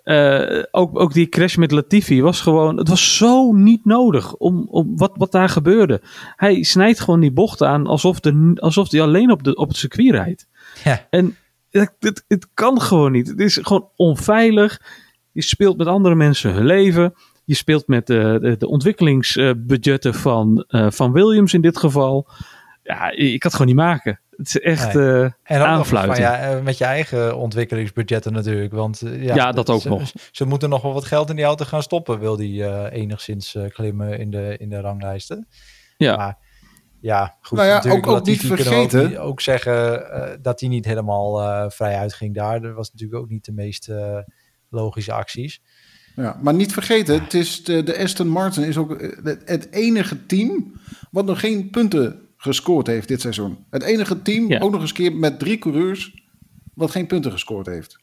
eh, 0.02 0.62
ook, 0.70 0.98
ook 0.98 1.12
die 1.12 1.28
crash 1.28 1.56
met 1.56 1.70
Latifi 1.70 2.22
was 2.22 2.40
gewoon... 2.40 2.76
Het 2.76 2.88
was 2.88 3.16
zo 3.16 3.52
niet 3.52 3.84
nodig 3.84 4.34
om, 4.34 4.66
om 4.70 4.96
wat, 4.96 5.12
wat 5.14 5.32
daar 5.32 5.48
gebeurde. 5.48 6.00
Hij 6.36 6.62
snijdt 6.62 7.00
gewoon 7.00 7.20
die 7.20 7.32
bocht 7.32 7.62
aan 7.62 7.86
alsof, 7.86 8.20
de, 8.20 8.52
alsof 8.54 8.90
hij 8.90 9.02
alleen 9.02 9.30
op, 9.30 9.42
de, 9.42 9.54
op 9.54 9.68
het 9.68 9.76
circuit 9.76 10.10
rijdt. 10.10 10.46
Ja. 10.84 11.06
En 11.10 11.36
het, 11.70 11.92
het, 11.98 12.24
het 12.28 12.48
kan 12.54 12.80
gewoon 12.80 13.12
niet. 13.12 13.28
Het 13.28 13.40
is 13.40 13.58
gewoon 13.62 13.88
onveilig. 13.96 14.82
Je 15.32 15.42
speelt 15.42 15.76
met 15.76 15.86
andere 15.86 16.14
mensen 16.14 16.52
hun 16.52 16.66
leven. 16.66 17.14
Je 17.44 17.54
speelt 17.54 17.86
met 17.86 18.06
de, 18.06 18.38
de, 18.40 18.56
de 18.56 18.68
ontwikkelingsbudgetten 18.68 20.14
van, 20.14 20.64
eh, 20.68 20.90
van 20.90 21.12
Williams 21.12 21.54
in 21.54 21.60
dit 21.60 21.78
geval. 21.78 22.28
Ja, 22.82 23.10
je 23.10 23.38
kan 23.38 23.50
het 23.50 23.52
gewoon 23.52 23.66
niet 23.66 23.76
maken. 23.76 24.20
Het 24.36 24.46
is 24.46 24.58
echt 24.60 24.94
Nee. 24.94 25.04
eh, 25.06 25.22
En 25.42 25.60
ook 25.60 25.66
aanfluiten. 25.66 26.14
van, 26.14 26.24
ja, 26.24 26.38
eh, 26.56 26.62
met 26.62 26.78
je 26.78 26.84
eigen 26.84 27.36
ontwikkelingsbudgetten 27.36 28.32
natuurlijk. 28.32 28.72
Want 28.72 29.02
eh, 29.02 29.22
ja, 29.22 29.34
Ja, 29.34 29.52
dat 29.52 29.70
ook 29.70 29.80
ze, 29.80 29.88
nog. 29.88 30.12
Ze 30.32 30.44
moeten 30.44 30.68
nog 30.68 30.82
wel 30.82 30.92
wat 30.92 31.04
geld 31.04 31.30
in 31.30 31.36
die 31.36 31.44
auto 31.44 31.64
gaan 31.64 31.82
stoppen. 31.82 32.18
Wil 32.18 32.36
die 32.36 32.64
eh, 32.64 33.00
enigszins 33.00 33.54
eh, 33.54 33.68
klimmen 33.68 34.18
in 34.18 34.30
de, 34.30 34.56
in 34.58 34.68
de 34.68 34.80
ranglijsten. 34.80 35.46
Ja. 35.96 36.16
Maar 36.16 36.38
ja, 37.00 37.36
goed. 37.40 37.58
Nou 37.58 37.70
ja, 37.70 37.74
natuurlijk, 37.74 38.06
ook- 38.06 38.16
ook 38.16 38.26
niet 38.26 38.40
ook, 38.50 38.56
vergeten- 38.56 39.08
niet- 39.08 39.18
ook 39.18 39.40
zeggen 39.40 40.10
eh, 40.12 40.36
dat 40.42 40.60
hij 40.60 40.68
niet 40.68 40.84
helemaal 40.84 41.40
eh, 41.42 41.70
vrij 41.70 41.96
uitging 41.96 42.34
daar. 42.34 42.60
Dat 42.60 42.74
was 42.74 42.92
natuurlijk 42.92 43.22
ook 43.22 43.28
niet 43.28 43.44
de 43.44 43.52
meest, 43.52 43.88
eh, 43.88 44.18
logische 44.70 45.12
acties. 45.12 45.60
Ja, 46.16 46.38
maar 46.42 46.54
niet 46.54 46.72
vergeten, 46.72 47.22
het 47.22 47.34
is 47.34 47.64
de, 47.64 47.82
de 47.82 47.98
Aston 47.98 48.28
Martin 48.28 48.62
is 48.64 48.76
ook 48.76 49.00
het, 49.00 49.42
het 49.44 49.72
enige 49.72 50.26
team 50.26 50.72
wat 51.10 51.24
nog 51.24 51.40
geen 51.40 51.70
punten 51.70 52.28
gescoord 52.42 52.86
heeft 52.86 53.08
dit 53.08 53.20
seizoen. 53.20 53.64
Het 53.70 53.82
enige 53.82 54.22
team, 54.22 54.48
Ja. 54.48 54.58
ook 54.60 54.70
nog 54.72 54.80
eens 54.80 54.92
keer 54.92 55.16
met 55.16 55.38
drie 55.38 55.58
coureurs, 55.58 56.22
wat 56.74 56.90
geen 56.90 57.06
punten 57.06 57.32
gescoord 57.32 57.66
heeft. 57.66 57.98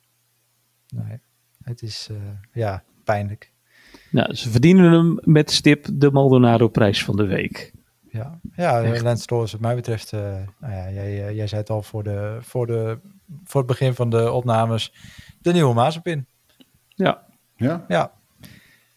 Nee, 0.88 1.20
het 1.64 1.82
is 1.82 2.08
eh, 2.12 2.18
ja, 2.54 2.84
pijnlijk. 3.04 3.52
Nou, 4.12 4.34
ze 4.34 4.50
verdienen 4.50 4.92
hem 4.92 5.20
met 5.22 5.52
stip 5.52 5.88
de 5.94 6.12
Maldonado-prijs 6.12 7.04
van 7.04 7.16
de 7.16 7.26
week. 7.26 7.72
Ja, 8.12 8.40
ja 8.56 8.84
Echt. 8.84 9.02
Lance 9.04 9.22
Stroll 9.24 9.44
is 9.44 9.52
wat 9.52 9.62
mij 9.62 9.76
betreft, 9.76 10.14
eh, 10.14 10.20
nou 10.60 10.74
ja, 10.74 10.92
jij, 10.92 11.28
eh, 11.28 11.36
jij 11.36 11.48
zei 11.48 11.62
het 11.62 11.70
al 11.70 11.82
voor, 11.82 12.04
de, 12.04 12.38
voor, 12.42 12.68
de, 12.68 13.00
voor 13.44 13.62
het 13.62 13.70
begin 13.70 13.94
van 13.94 14.10
de 14.10 14.32
opnames, 14.32 14.94
de 15.42 15.54
nieuwe 15.54 15.74
Mazepin. 15.74 16.26
Ja. 16.88 17.26
Ja, 17.56 17.86
Ja, 17.88 18.12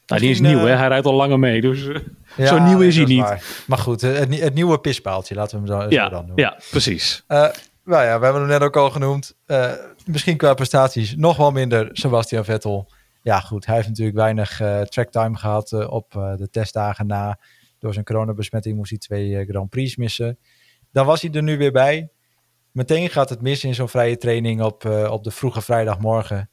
Nou, 0.07 0.21
die 0.21 0.31
is 0.31 0.41
nieuw, 0.41 0.59
eh, 0.59 0.65
hè? 0.65 0.71
Hij 0.71 0.89
rijdt 0.89 1.07
al 1.07 1.15
langer 1.15 1.39
mee. 1.39 1.61
Dus, 1.61 1.87
eh, 1.89 2.01
Ja, 2.37 2.47
Zo 2.47 2.59
nieuw 2.59 2.79
nee, 2.79 2.89
is 2.89 2.97
hij 2.97 3.05
niet. 3.05 3.21
waar. 3.21 3.45
Maar 3.67 3.79
goed, 3.79 4.01
het, 4.01 4.41
het 4.41 4.55
nieuwe 4.55 4.79
pispaaltje, 4.81 5.35
laten 5.35 5.63
we 5.63 5.73
hem 5.73 5.91
zo, 5.91 5.99
dan 6.09 6.11
noemen. 6.27 6.45
ja, 6.45 6.59
precies. 6.71 7.25
Eh, 7.27 7.39
nou 7.85 8.05
ja, 8.05 8.19
we 8.19 8.25
hebben 8.25 8.43
hem 8.43 8.51
net 8.51 8.63
ook 8.63 8.77
al 8.77 8.91
genoemd. 8.91 9.35
Eh, 9.47 9.73
misschien 10.07 10.37
qua 10.37 10.55
prestaties 10.55 11.15
nog 11.17 11.37
wel 11.37 11.51
minder 11.51 11.89
Sebastian 11.93 12.45
Vettel. 12.45 12.91
Ja 13.23 13.41
goed, 13.41 13.67
hij 13.67 13.75
heeft 13.75 13.89
natuurlijk 13.89 14.17
weinig 14.17 14.61
eh 14.61 14.81
tracktime 14.81 15.37
gehad 15.37 15.73
eh, 15.73 15.91
op 15.93 16.17
eh, 16.17 16.35
de 16.37 16.51
testdagen 16.51 17.07
na. 17.07 17.39
Door 17.79 17.93
zijn 17.93 18.05
coronabesmetting 18.05 18.77
moest 18.77 18.91
hij 18.91 18.99
twee 18.99 19.37
eh, 19.37 19.49
Grand 19.49 19.71
Prix 19.71 19.97
missen. 19.97 20.39
Dan 20.93 21.07
was 21.07 21.23
hij 21.23 21.31
er 21.31 21.43
nu 21.43 21.59
weer 21.59 21.73
bij. 21.73 22.09
Meteen 22.73 23.09
gaat 23.11 23.29
het 23.29 23.41
mis 23.43 23.65
in 23.65 23.75
zo'n 23.75 23.89
vrije 23.89 24.17
training 24.17 24.63
op, 24.63 24.85
eh, 24.85 25.11
op 25.13 25.25
de 25.25 25.31
vroege 25.31 25.61
vrijdagmorgen. 25.63 26.51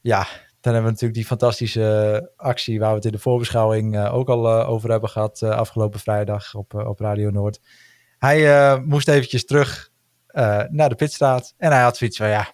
Ja, 0.00 0.26
dan 0.60 0.72
hebben 0.72 0.82
we 0.82 0.90
natuurlijk 0.90 1.14
die 1.14 1.38
fantastische 1.38 2.30
actie 2.36 2.78
waar 2.78 2.88
we 2.88 2.96
het 2.96 3.04
in 3.04 3.12
de 3.12 3.18
voorbeschouwing 3.18 3.96
eh, 3.96 4.14
ook 4.14 4.28
al 4.28 4.48
eh, 4.48 4.70
over 4.70 4.90
hebben 4.90 5.10
gehad 5.10 5.42
eh, 5.42 5.50
afgelopen 5.50 6.00
vrijdag 6.00 6.54
op, 6.54 6.74
op 6.74 7.00
Radio 7.00 7.30
Noord. 7.30 7.60
Hij 8.18 8.80
moest 8.84 9.08
eventjes 9.08 9.44
terug 9.44 9.90
naar 10.70 10.88
de 10.88 10.94
pitstraat 10.94 11.54
en 11.56 11.72
hij 11.72 11.82
had 11.82 11.96
zoiets 11.96 12.16
van 12.16 12.28
ja, 12.28 12.52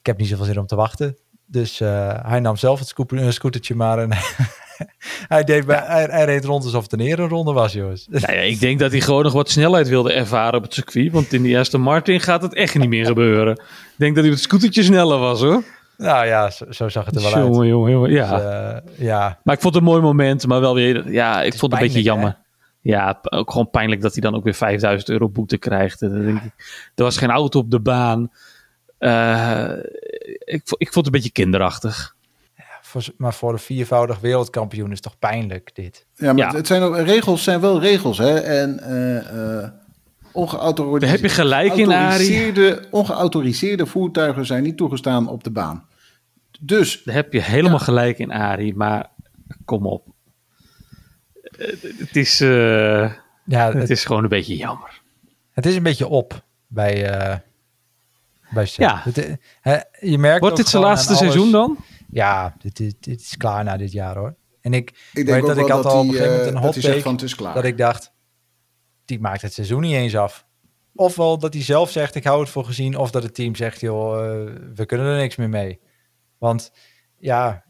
ik 0.00 0.06
heb 0.06 0.18
niet 0.18 0.28
zoveel 0.28 0.44
zin 0.44 0.58
om 0.58 0.66
te 0.66 0.76
wachten. 0.76 1.18
Dus 1.46 1.78
hij 2.22 2.40
nam 2.40 2.56
zelf 2.56 2.78
het 2.78 2.94
scootertje 3.28 3.74
maar 3.74 3.98
en 3.98 4.10
hij, 5.34 5.44
deed 5.44 5.66
bij, 5.66 5.82
hij, 5.84 6.04
hij 6.04 6.24
reed 6.24 6.44
rond 6.44 6.64
alsof 6.64 6.82
het 6.82 6.92
een 6.92 7.00
ereronde 7.00 7.52
was, 7.52 7.72
jongens. 7.72 8.06
Nou 8.10 8.32
ja, 8.32 8.40
ik 8.40 8.60
denk 8.60 8.78
dat 8.78 8.90
hij 8.90 9.00
gewoon 9.00 9.22
nog 9.22 9.32
wat 9.32 9.50
snelheid 9.50 9.88
wilde 9.88 10.12
ervaren 10.12 10.54
op 10.54 10.62
het 10.62 10.74
circuit. 10.74 11.12
Want 11.12 11.32
in 11.32 11.42
die 11.42 11.58
Aston 11.58 11.80
Martin 11.80 12.20
gaat 12.20 12.42
het 12.42 12.54
echt 12.54 12.78
niet 12.78 12.88
meer 12.88 13.06
gebeuren. 13.06 13.52
Ik 13.56 13.94
denk 13.96 14.14
dat 14.14 14.24
hij 14.24 14.32
het 14.32 14.42
scootertje 14.42 14.82
sneller 14.82 15.18
was, 15.18 15.40
hoor. 15.40 15.62
Nou 15.96 16.26
ja, 16.26 16.50
zo, 16.50 16.64
zo 16.70 16.88
zag 16.88 17.04
het 17.04 17.16
er 17.16 17.22
wel 17.22 17.34
uit. 17.34 17.44
Jongen, 17.44 17.66
jongen, 17.66 17.90
jongen. 17.90 18.10
Ja. 18.10 18.36
Dus, 18.36 18.44
eh, 18.44 19.06
ja, 19.06 19.38
Maar 19.44 19.54
ik 19.54 19.60
vond 19.60 19.74
het 19.74 19.82
een 19.82 19.90
mooi 19.90 20.02
moment, 20.02 20.46
maar 20.46 20.60
wel 20.60 20.74
weer, 20.74 21.12
ja, 21.12 21.42
ik 21.42 21.54
vond 21.58 21.72
het 21.72 21.80
een 21.80 21.86
beetje 21.86 22.02
jammer. 22.02 22.36
Ja, 22.80 23.18
ook 23.22 23.50
gewoon 23.50 23.70
pijnlijk 23.70 24.00
dat 24.00 24.12
hij 24.12 24.22
dan 24.22 24.34
ook 24.34 24.44
weer 24.44 24.54
5000 24.54 25.10
euro 25.10 25.28
boete 25.28 25.56
krijgt. 25.56 26.02
En 26.02 26.10
dan 26.10 26.24
denk 26.24 26.42
ik, 26.42 26.52
er 26.94 27.04
was 27.04 27.16
geen 27.16 27.30
auto 27.30 27.58
op 27.58 27.70
de 27.70 27.80
baan. 27.80 28.30
Eh, 28.98 29.70
ik, 30.44 30.62
ik 30.76 30.92
vond 30.92 30.94
het 30.94 31.06
een 31.06 31.10
beetje 31.10 31.32
kinderachtig. 31.32 32.14
voor, 32.82 33.04
maar 33.16 33.34
voor 33.34 33.52
een 33.52 33.58
viervoudig 33.58 34.20
wereldkampioen 34.20 34.92
is 34.92 35.00
toch 35.00 35.18
pijnlijk 35.18 35.70
dit. 35.74 36.06
ja 36.14 36.32
maar 36.32 36.44
Ja. 36.44 36.56
Het 36.56 36.66
zijn 36.66 36.82
ook, 36.82 36.96
regels 36.96 37.42
zijn 37.42 37.60
wel 37.60 37.80
regels. 37.80 38.18
Hè? 38.18 38.38
En 38.38 38.80
eh 38.80 39.62
eh 39.62 39.70
ongeautoriseerde, 40.34 41.06
Daar 41.06 41.14
heb 41.14 41.20
je 41.24 41.28
gelijk 41.36 41.74
in, 41.74 41.92
Arie. 41.92 42.06
autoriseerde- 42.08 42.84
ongeautoriseerde 42.90 43.86
voertuigen 43.86 44.46
zijn 44.46 44.62
niet 44.62 44.76
toegestaan 44.76 45.28
op 45.28 45.44
de 45.44 45.50
baan. 45.50 45.86
Dus 46.60 47.02
Daar 47.04 47.14
heb 47.14 47.32
je 47.32 47.40
helemaal 47.42 47.78
gelijk 47.78 48.18
in, 48.18 48.32
Arie. 48.32 48.74
Maar 48.74 49.10
kom 49.64 49.86
op. 49.86 50.06
Eh, 51.42 51.66
Het 51.98 52.16
is, 52.16 52.40
eh, 52.40 52.48
Ja, 53.44 53.64
het 53.66 53.74
het, 53.74 53.90
is 53.90 54.04
gewoon 54.04 54.22
een 54.22 54.28
beetje 54.28 54.56
jammer. 54.56 55.00
het 55.52 55.66
is 55.66 55.76
een 55.76 55.82
beetje 55.82 56.08
op 56.08 56.44
bij, 56.66 57.10
eh 57.10 57.36
bij. 58.50 58.68
Ja. 58.76 59.00
Het, 59.04 59.36
je 60.00 60.18
merkt 60.18 60.40
Wordt 60.40 60.56
dit 60.56 60.68
zijn 60.68 60.82
laatste 60.82 61.14
seizoen 61.14 61.50
dan? 61.50 61.76
Ja, 62.10 62.54
dit, 62.58 62.76
dit, 62.76 62.94
dit 63.00 63.20
is 63.20 63.36
klaar 63.36 63.64
na 63.64 63.76
dit 63.76 63.92
jaar 63.92 64.16
hoor. 64.16 64.34
En 64.60 64.74
ik, 64.74 64.90
ik 64.90 64.96
weet 65.12 65.26
denk 65.26 65.40
ook 65.40 65.46
dat 65.46 65.56
wel 65.56 65.64
ik 65.66 65.72
had 65.72 65.82
dat 65.82 65.92
al 65.92 65.98
op 66.00 66.04
een 66.04 66.10
hij, 66.10 66.16
gegeven 66.18 66.38
moment 66.38 66.56
een 66.56 66.62
dat 66.62 66.74
hot 66.74 66.82
take 66.84 67.00
van 67.02 67.12
het 67.12 67.22
is 67.22 67.34
klaar. 67.34 67.54
dat 67.54 67.64
ik 67.64 67.78
dacht, 67.78 68.12
die 69.04 69.20
maakt 69.20 69.42
het 69.42 69.52
seizoen 69.52 69.80
niet 69.80 69.94
eens 69.94 70.16
af. 70.16 70.46
Ofwel 70.94 71.38
dat 71.38 71.54
hij 71.54 71.62
zelf 71.62 71.90
zegt, 71.90 72.14
ik 72.14 72.24
hou 72.24 72.40
het 72.40 72.48
voor 72.48 72.64
gezien. 72.64 72.96
Of 72.96 73.10
dat 73.10 73.22
het 73.22 73.34
team 73.34 73.54
zegt, 73.54 73.80
joh, 73.80 74.24
eh, 74.24 74.52
we 74.74 74.86
kunnen 74.86 75.06
er 75.06 75.16
niks 75.20 75.36
meer 75.36 75.48
mee. 75.48 75.80
Want 76.38 76.72
ja, 77.18 77.64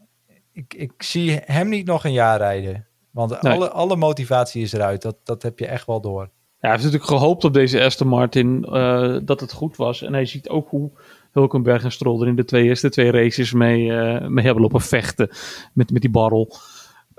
ik, 0.51 0.73
ik 0.73 0.91
zie 0.97 1.39
hem 1.45 1.69
niet 1.69 1.85
nog 1.85 2.03
een 2.05 2.13
jaar 2.13 2.37
rijden. 2.37 2.87
Want 3.11 3.41
Nee. 3.41 3.53
alle, 3.53 3.69
alle 3.69 3.95
motivatie 3.95 4.61
is 4.61 4.73
eruit. 4.73 5.01
Dat, 5.01 5.15
dat 5.23 5.43
heb 5.43 5.59
je 5.59 5.67
echt 5.67 5.85
wel 5.87 6.01
door. 6.01 6.21
Ja, 6.21 6.31
hij 6.59 6.69
heeft 6.71 6.83
natuurlijk 6.83 7.11
gehoopt 7.11 7.43
op 7.43 7.53
deze 7.53 7.83
Aston 7.83 8.07
Martin 8.07 8.63
eh, 8.63 9.17
dat 9.23 9.39
het 9.39 9.51
goed 9.51 9.75
was. 9.75 10.01
En 10.01 10.13
hij 10.13 10.25
ziet 10.25 10.49
ook 10.49 10.69
hoe 10.69 10.91
Hulkenberg 11.31 11.83
en 11.83 11.91
Stroll 11.91 12.21
er 12.21 12.27
in 12.27 12.35
de 12.35 12.45
twee 12.45 12.63
eerste 12.63 12.89
twee 12.89 13.11
races 13.11 13.53
mee, 13.53 13.93
eh, 13.93 14.27
mee 14.27 14.45
hebben 14.45 14.63
lopen 14.63 14.81
vechten 14.81 15.29
met, 15.73 15.91
met 15.91 16.01
die 16.01 16.11
barrel. 16.11 16.55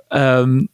Ehm, 0.09 0.65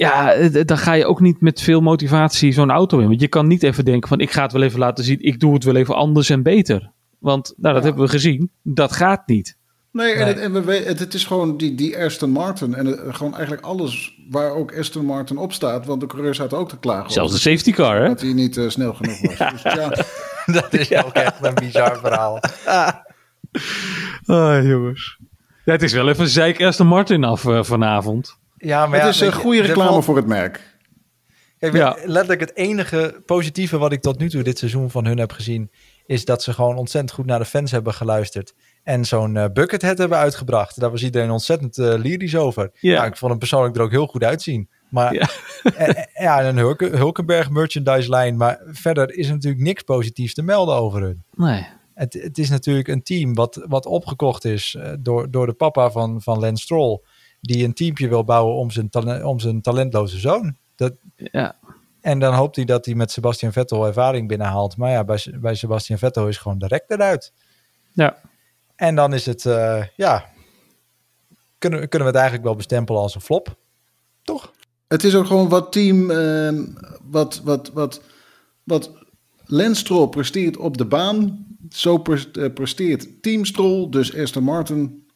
ja, 0.00 0.32
eh, 0.32 0.64
dan 0.64 0.78
ga 0.78 0.92
je 0.92 1.06
ook 1.06 1.20
niet 1.20 1.40
met 1.40 1.60
veel 1.60 1.80
motivatie 1.80 2.52
zo'n 2.52 2.70
auto 2.70 2.98
in. 2.98 3.08
Want 3.08 3.20
je 3.20 3.28
kan 3.28 3.46
niet 3.46 3.62
even 3.62 3.84
denken 3.84 4.08
van 4.08 4.20
ik 4.20 4.30
ga 4.30 4.42
het 4.42 4.52
wel 4.52 4.62
even 4.62 4.78
laten 4.78 5.04
zien. 5.04 5.18
Ik 5.20 5.40
doe 5.40 5.54
het 5.54 5.64
wel 5.64 5.76
even 5.76 5.94
anders 5.94 6.30
en 6.30 6.42
beter. 6.42 6.90
Want 7.18 7.54
nou, 7.56 7.74
dat 7.74 7.82
Ja. 7.82 7.88
hebben 7.88 8.04
we 8.06 8.10
gezien. 8.10 8.50
Dat 8.62 8.92
gaat 8.92 9.26
niet. 9.26 9.58
Nee, 9.92 10.12
en, 10.12 10.18
Nee. 10.18 10.26
Het, 10.28 10.38
en 10.38 10.52
we 10.52 10.60
weten, 10.64 10.88
het, 10.88 10.98
het 10.98 11.14
is 11.14 11.24
gewoon 11.24 11.56
die, 11.56 11.74
die 11.74 11.98
Aston 11.98 12.30
Martin. 12.30 12.74
En 12.74 12.86
het- 12.86 13.00
gewoon 13.08 13.32
eigenlijk 13.34 13.64
alles 13.66 14.18
waar 14.30 14.50
ook 14.50 14.78
Aston 14.78 15.04
Martin 15.04 15.36
op 15.36 15.52
staat. 15.52 15.86
Want 15.86 16.00
de 16.00 16.06
coureur 16.06 16.34
staat 16.34 16.54
ook 16.54 16.68
te 16.68 16.78
klagen. 16.78 17.10
Zelfs 17.12 17.32
de 17.32 17.38
safety 17.38 17.72
car, 17.72 18.00
hè? 18.02 18.08
Dat 18.08 18.20
hij 18.20 18.32
niet 18.32 18.56
eh, 18.56 18.68
snel 18.68 18.94
genoeg 18.94 19.20
was. 19.20 19.38
Dus, 19.52 19.62
ja, 19.62 19.88
dat 20.60 20.72
is 20.74 20.94
ook 21.04 21.12
echt 21.12 21.44
een 21.44 21.54
bizar 21.54 21.98
verhaal. 21.98 22.40
Ah, 24.26 24.64
jongens. 24.66 25.18
Ja, 25.64 25.72
het 25.72 25.82
is 25.82 25.92
wel 25.92 26.08
even 26.08 26.28
zeik 26.28 26.62
Aston 26.62 26.86
Martin 26.86 27.24
af 27.24 27.44
eh, 27.46 27.62
vanavond. 27.62 28.38
Ja, 28.60 28.86
maar 28.86 28.94
het 28.94 29.02
ja, 29.02 29.08
is 29.08 29.20
een 29.34 29.40
goede 29.40 29.60
reclame 29.62 29.90
valt- 29.90 30.04
voor 30.04 30.16
het 30.16 30.26
merk. 30.26 30.68
Kijk, 31.58 31.74
Ja. 31.74 31.96
letterlijk 32.04 32.40
het 32.40 32.56
enige 32.56 33.22
positieve 33.26 33.78
wat 33.78 33.92
ik 33.92 34.00
tot 34.00 34.18
nu 34.18 34.30
toe 34.30 34.42
dit 34.42 34.58
seizoen 34.58 34.90
van 34.90 35.06
hun 35.06 35.18
heb 35.18 35.32
gezien, 35.32 35.70
is 36.06 36.24
dat 36.24 36.42
ze 36.42 36.52
gewoon 36.52 36.76
ontzettend 36.76 37.12
goed 37.14 37.26
naar 37.26 37.38
de 37.38 37.44
fans 37.44 37.70
hebben 37.70 37.94
geluisterd. 37.94 38.54
En 38.82 39.04
zo'n 39.04 39.36
eh, 39.36 39.44
buckethead 39.52 39.98
hebben 39.98 40.18
uitgebracht. 40.18 40.80
Daar 40.80 40.90
was 40.90 41.02
iedereen 41.02 41.30
ontzettend 41.30 41.78
eh 41.78 41.94
lyrisch 41.98 42.36
over. 42.36 42.70
Ja. 42.80 42.92
Ja. 42.92 43.04
ik 43.04 43.16
vond 43.16 43.30
hem 43.30 43.38
persoonlijk 43.38 43.76
er 43.76 43.82
ook 43.82 43.90
heel 43.90 44.06
goed 44.06 44.24
uitzien. 44.24 44.68
Maar 44.90 45.14
Ja. 45.14 45.28
ja, 45.78 46.06
ja 46.14 46.40
en 46.40 46.46
een 46.46 46.56
Hulke, 46.56 46.86
Hulkenberg 46.96 47.50
merchandise 47.50 48.08
lijn. 48.10 48.36
Maar 48.36 48.60
verder 48.66 49.14
is 49.14 49.26
er 49.26 49.32
natuurlijk 49.34 49.62
niks 49.62 49.82
positiefs 49.82 50.34
te 50.34 50.42
melden 50.42 50.74
over 50.74 51.00
hun. 51.02 51.22
Nee. 51.34 51.66
Het, 51.94 52.12
het 52.12 52.38
is 52.38 52.50
natuurlijk 52.50 52.88
een 52.88 53.02
team 53.02 53.34
wat, 53.34 53.64
wat 53.68 53.86
opgekocht 53.86 54.44
is 54.44 54.74
eh, 54.78 54.92
door, 55.00 55.30
door 55.30 55.46
de 55.46 55.52
papa 55.52 55.90
van, 55.90 56.22
van 56.22 56.38
Lance 56.38 56.62
Stroll. 56.62 57.00
Die 57.40 57.64
een 57.64 57.74
teampje 57.74 58.08
wil 58.08 58.24
bouwen 58.24 58.54
om 58.54 58.70
zijn, 58.70 58.90
tale- 58.90 59.26
om 59.26 59.40
zijn 59.40 59.60
talentloze 59.60 60.18
zoon. 60.18 60.56
Dat, 60.74 60.92
Ja. 61.16 61.56
en 62.00 62.18
dan 62.18 62.34
hoopt 62.34 62.56
hij 62.56 62.64
dat 62.64 62.84
hij 62.84 62.94
met 62.94 63.10
Sebastian 63.10 63.52
Vettel 63.52 63.86
ervaring 63.86 64.28
binnenhaalt. 64.28 64.76
Maar 64.76 64.90
ja, 64.90 65.04
bij, 65.04 65.26
bij 65.40 65.54
Sebastian 65.54 65.98
Vettel 65.98 66.28
is 66.28 66.36
gewoon 66.38 66.58
direct 66.58 66.90
eruit. 66.90 67.32
Ja. 67.92 68.16
En 68.76 68.94
dan 68.94 69.12
is 69.14 69.26
het, 69.26 69.46
eh, 69.46 69.84
ja, 69.96 70.24
kunnen, 71.58 71.78
kunnen 71.80 71.98
we 72.08 72.12
het 72.12 72.14
eigenlijk 72.14 72.44
wel 72.44 72.56
bestempelen 72.56 73.00
als 73.00 73.14
een 73.14 73.20
flop. 73.20 73.56
Toch? 74.22 74.52
Het 74.88 75.04
is 75.04 75.14
ook 75.14 75.26
gewoon 75.26 75.48
wat 75.48 75.72
team, 75.72 76.10
ehm, 76.10 76.64
wat, 77.02 77.40
wat, 77.44 77.70
wat, 77.72 78.02
wat 78.64 78.90
Lance 79.44 79.80
Stroll 79.80 80.08
presteert 80.08 80.56
op 80.56 80.76
de 80.76 80.86
baan. 80.86 81.46
Zo 81.70 82.02
eh, 82.02 82.52
presteert 82.52 83.22
Team 83.22 83.44
Stroll, 83.44 83.88
dus 83.88 84.16
Aston 84.16 84.42
Martin, 84.42 85.06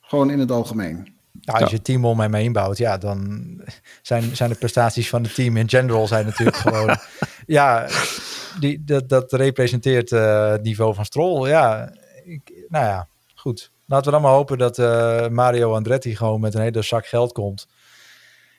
gewoon 0.00 0.30
in 0.30 0.38
het 0.38 0.50
algemeen. 0.50 1.11
Nou, 1.42 1.58
als 1.58 1.60
Ja. 1.60 1.66
je 1.68 1.74
het 1.76 1.84
team 1.84 2.04
om 2.04 2.20
hem 2.20 2.34
heen 2.34 2.52
bouwt, 2.52 2.78
ja, 2.78 2.98
dan 2.98 3.46
zijn, 4.02 4.36
zijn 4.36 4.50
de 4.50 4.56
prestaties 4.56 5.08
van 5.08 5.22
het 5.22 5.34
team 5.34 5.56
in 5.56 5.68
general 5.68 6.06
zijn 6.06 6.24
natuurlijk 6.24 6.56
gewoon... 6.66 6.96
ja, 7.46 7.88
die, 8.60 8.84
dat, 8.84 9.08
dat 9.08 9.32
representeert 9.32 10.12
eh, 10.12 10.50
het 10.50 10.62
niveau 10.62 10.94
van 10.94 11.04
Stroll. 11.04 11.48
Ja, 11.48 11.92
ik, 12.24 12.52
nou 12.68 12.84
ja, 12.84 13.08
goed. 13.34 13.70
Laten 13.86 14.06
we 14.06 14.12
dan 14.12 14.22
maar 14.22 14.32
hopen 14.32 14.58
dat 14.58 14.78
eh, 14.78 15.28
Mario 15.28 15.74
Andretti 15.74 16.16
gewoon 16.16 16.40
met 16.40 16.54
een 16.54 16.60
hele 16.62 16.82
zak 16.82 17.06
geld 17.06 17.32
komt. 17.32 17.66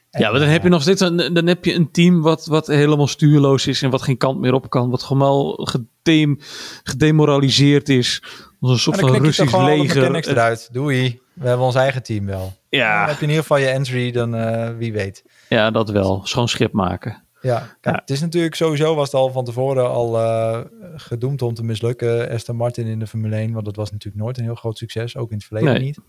Ja, 0.09 0.31
maar 0.31 0.39
dan 0.39 0.49
heb 0.49 0.63
je 0.63 0.69
nog 0.69 0.81
steeds 0.81 1.01
een, 1.01 1.33
dan 1.33 1.47
heb 1.47 1.65
je 1.65 1.73
een 1.73 1.91
team 1.91 2.21
wat, 2.21 2.45
wat 2.45 2.67
helemaal 2.67 3.07
stuurloos 3.07 3.67
is 3.67 3.81
en 3.81 3.89
wat 3.89 4.01
geen 4.01 4.17
kant 4.17 4.39
meer 4.39 4.53
op 4.53 4.69
kan. 4.69 4.89
Wat 4.89 5.03
gewoon 5.03 5.21
wel 5.21 5.67
gedem, 5.69 6.37
gedemoraliseerd 6.83 7.89
is. 7.89 8.23
Als 8.61 8.71
een 8.71 8.79
soort 8.79 8.99
van 8.99 9.11
je 9.13 9.19
Russisch 9.19 9.55
leger. 9.57 10.27
eruit. 10.29 10.69
Doei. 10.71 11.21
We 11.33 11.47
hebben 11.47 11.65
ons 11.65 11.75
eigen 11.75 12.03
team 12.03 12.25
wel. 12.25 12.53
Dan 12.79 12.81
Ja, 12.81 13.07
heb 13.07 13.15
je 13.15 13.21
in 13.21 13.27
ieder 13.27 13.41
geval 13.41 13.57
je 13.57 13.67
entry, 13.67 14.11
dan 14.11 14.35
eh, 14.35 14.77
wie 14.77 14.93
weet. 14.93 15.23
ja, 15.49 15.71
dat 15.71 15.89
wel. 15.89 16.25
Schoon 16.25 16.47
schip 16.47 16.71
maken. 16.71 17.23
Ja, 17.41 17.75
kijk, 17.81 17.95
het 17.99 18.09
is 18.09 18.21
natuurlijk 18.21 18.55
sowieso 18.55 18.95
was 18.95 19.05
het 19.05 19.15
al 19.15 19.31
van 19.31 19.45
tevoren 19.45 19.89
al 19.89 20.19
uh, 20.19 20.61
gedoemd 20.95 21.41
om 21.41 21.53
te 21.53 21.63
mislukken. 21.63 22.29
Aston 22.29 22.55
Martin 22.55 22.85
in 22.85 22.99
de 22.99 23.07
Formule 23.07 23.35
1, 23.35 23.53
want 23.53 23.65
dat 23.65 23.75
was 23.75 23.91
natuurlijk 23.91 24.23
nooit 24.23 24.37
een 24.37 24.43
heel 24.43 24.55
groot 24.55 24.77
succes, 24.77 25.17
ook 25.17 25.29
in 25.31 25.37
het 25.37 25.45
verleden 25.45 25.81
niet. 25.81 25.99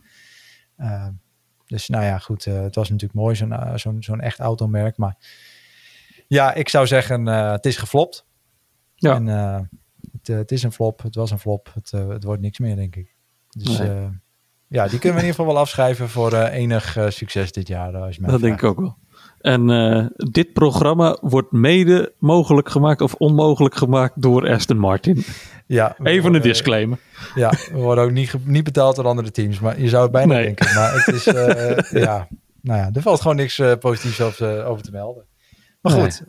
Uh, 0.79 1.09
dus 1.67 1.89
nou 1.89 2.05
ja, 2.05 2.19
goed, 2.19 2.47
uh, 2.47 2.61
het 2.61 2.75
was 2.75 2.89
natuurlijk 2.89 3.21
mooi 3.21 3.35
zo'n 3.35 3.55
zo'n 3.75 4.03
zo'n 4.03 4.21
echt 4.21 4.39
automerk, 4.39 4.97
maar 4.97 5.17
ja, 6.27 6.55
ik 6.55 6.69
zou 6.69 6.87
zeggen, 6.87 7.27
het 7.27 7.67
is 7.67 7.77
geflopt. 7.77 8.27
Ja. 8.95 9.15
En, 9.15 9.27
het, 10.13 10.27
het, 10.27 10.53
is 10.53 10.63
een 10.63 10.73
flop, 10.73 11.03
het 11.03 11.15
was 11.15 11.31
een 11.31 11.39
flop, 11.39 11.71
het, 11.75 11.91
het 11.91 12.25
wordt 12.25 12.43
niks 12.43 12.59
meer, 12.59 12.77
denk 12.77 12.97
ik. 12.97 13.17
Dus 13.49 13.79
nee. 13.79 14.23
Ja, 14.75 14.89
die 14.89 14.99
kunnen 14.99 15.19
we 15.19 15.25
in 15.25 15.31
ieder 15.31 15.35
geval 15.35 15.47
wel 15.47 15.59
afschrijven 15.59 16.09
voor 16.09 16.35
enig 16.35 16.97
succes 17.09 17.53
dit 17.53 17.69
jaar. 17.69 17.97
Als 17.97 18.15
je 18.15 18.21
mij 18.21 18.31
dat 18.31 18.41
denk 18.41 18.63
ik 18.63 18.65
ook 18.65 18.81
wel. 18.81 18.97
En 19.45 19.69
uh, 19.69 20.07
dit 20.17 20.53
programma 20.53 21.19
wordt 21.21 21.53
mede 21.53 22.13
mogelijk 22.19 22.69
gemaakt 22.69 23.01
of 23.01 23.15
onmogelijk 23.15 23.75
gemaakt 23.75 24.23
door 24.23 24.49
Aston 24.49 24.79
Martin. 24.79 25.25
Ja, 25.67 25.97
Even 26.03 26.35
een 26.35 26.43
disclaimer. 26.43 26.99
Ja, 27.35 27.51
we 27.73 27.79
worden 27.79 28.05
ook 28.05 28.11
niet, 28.11 28.35
niet 28.45 28.65
betaald 28.65 28.97
door 28.97 29.07
andere 29.07 29.31
teams, 29.31 29.61
maar 29.61 29.81
je 29.81 29.89
zou 29.89 30.03
het 30.03 30.13
bijna 30.13 30.35
denken. 30.35 30.75
Maar 30.75 30.95
het 30.95 31.15
is, 31.15 31.27
uh, 31.27 32.03
ja, 32.03 32.29
nou 32.61 32.79
ja, 32.79 32.91
er 32.93 33.03
valt 33.03 33.21
gewoon 33.21 33.37
niks 33.37 33.59
uh, 33.59 33.73
positiefs 33.81 34.21
over, 34.21 34.65
over, 34.65 34.85
te 34.85 34.91
melden. 34.91 35.25
Maar 35.81 35.93
goed, 35.93 36.25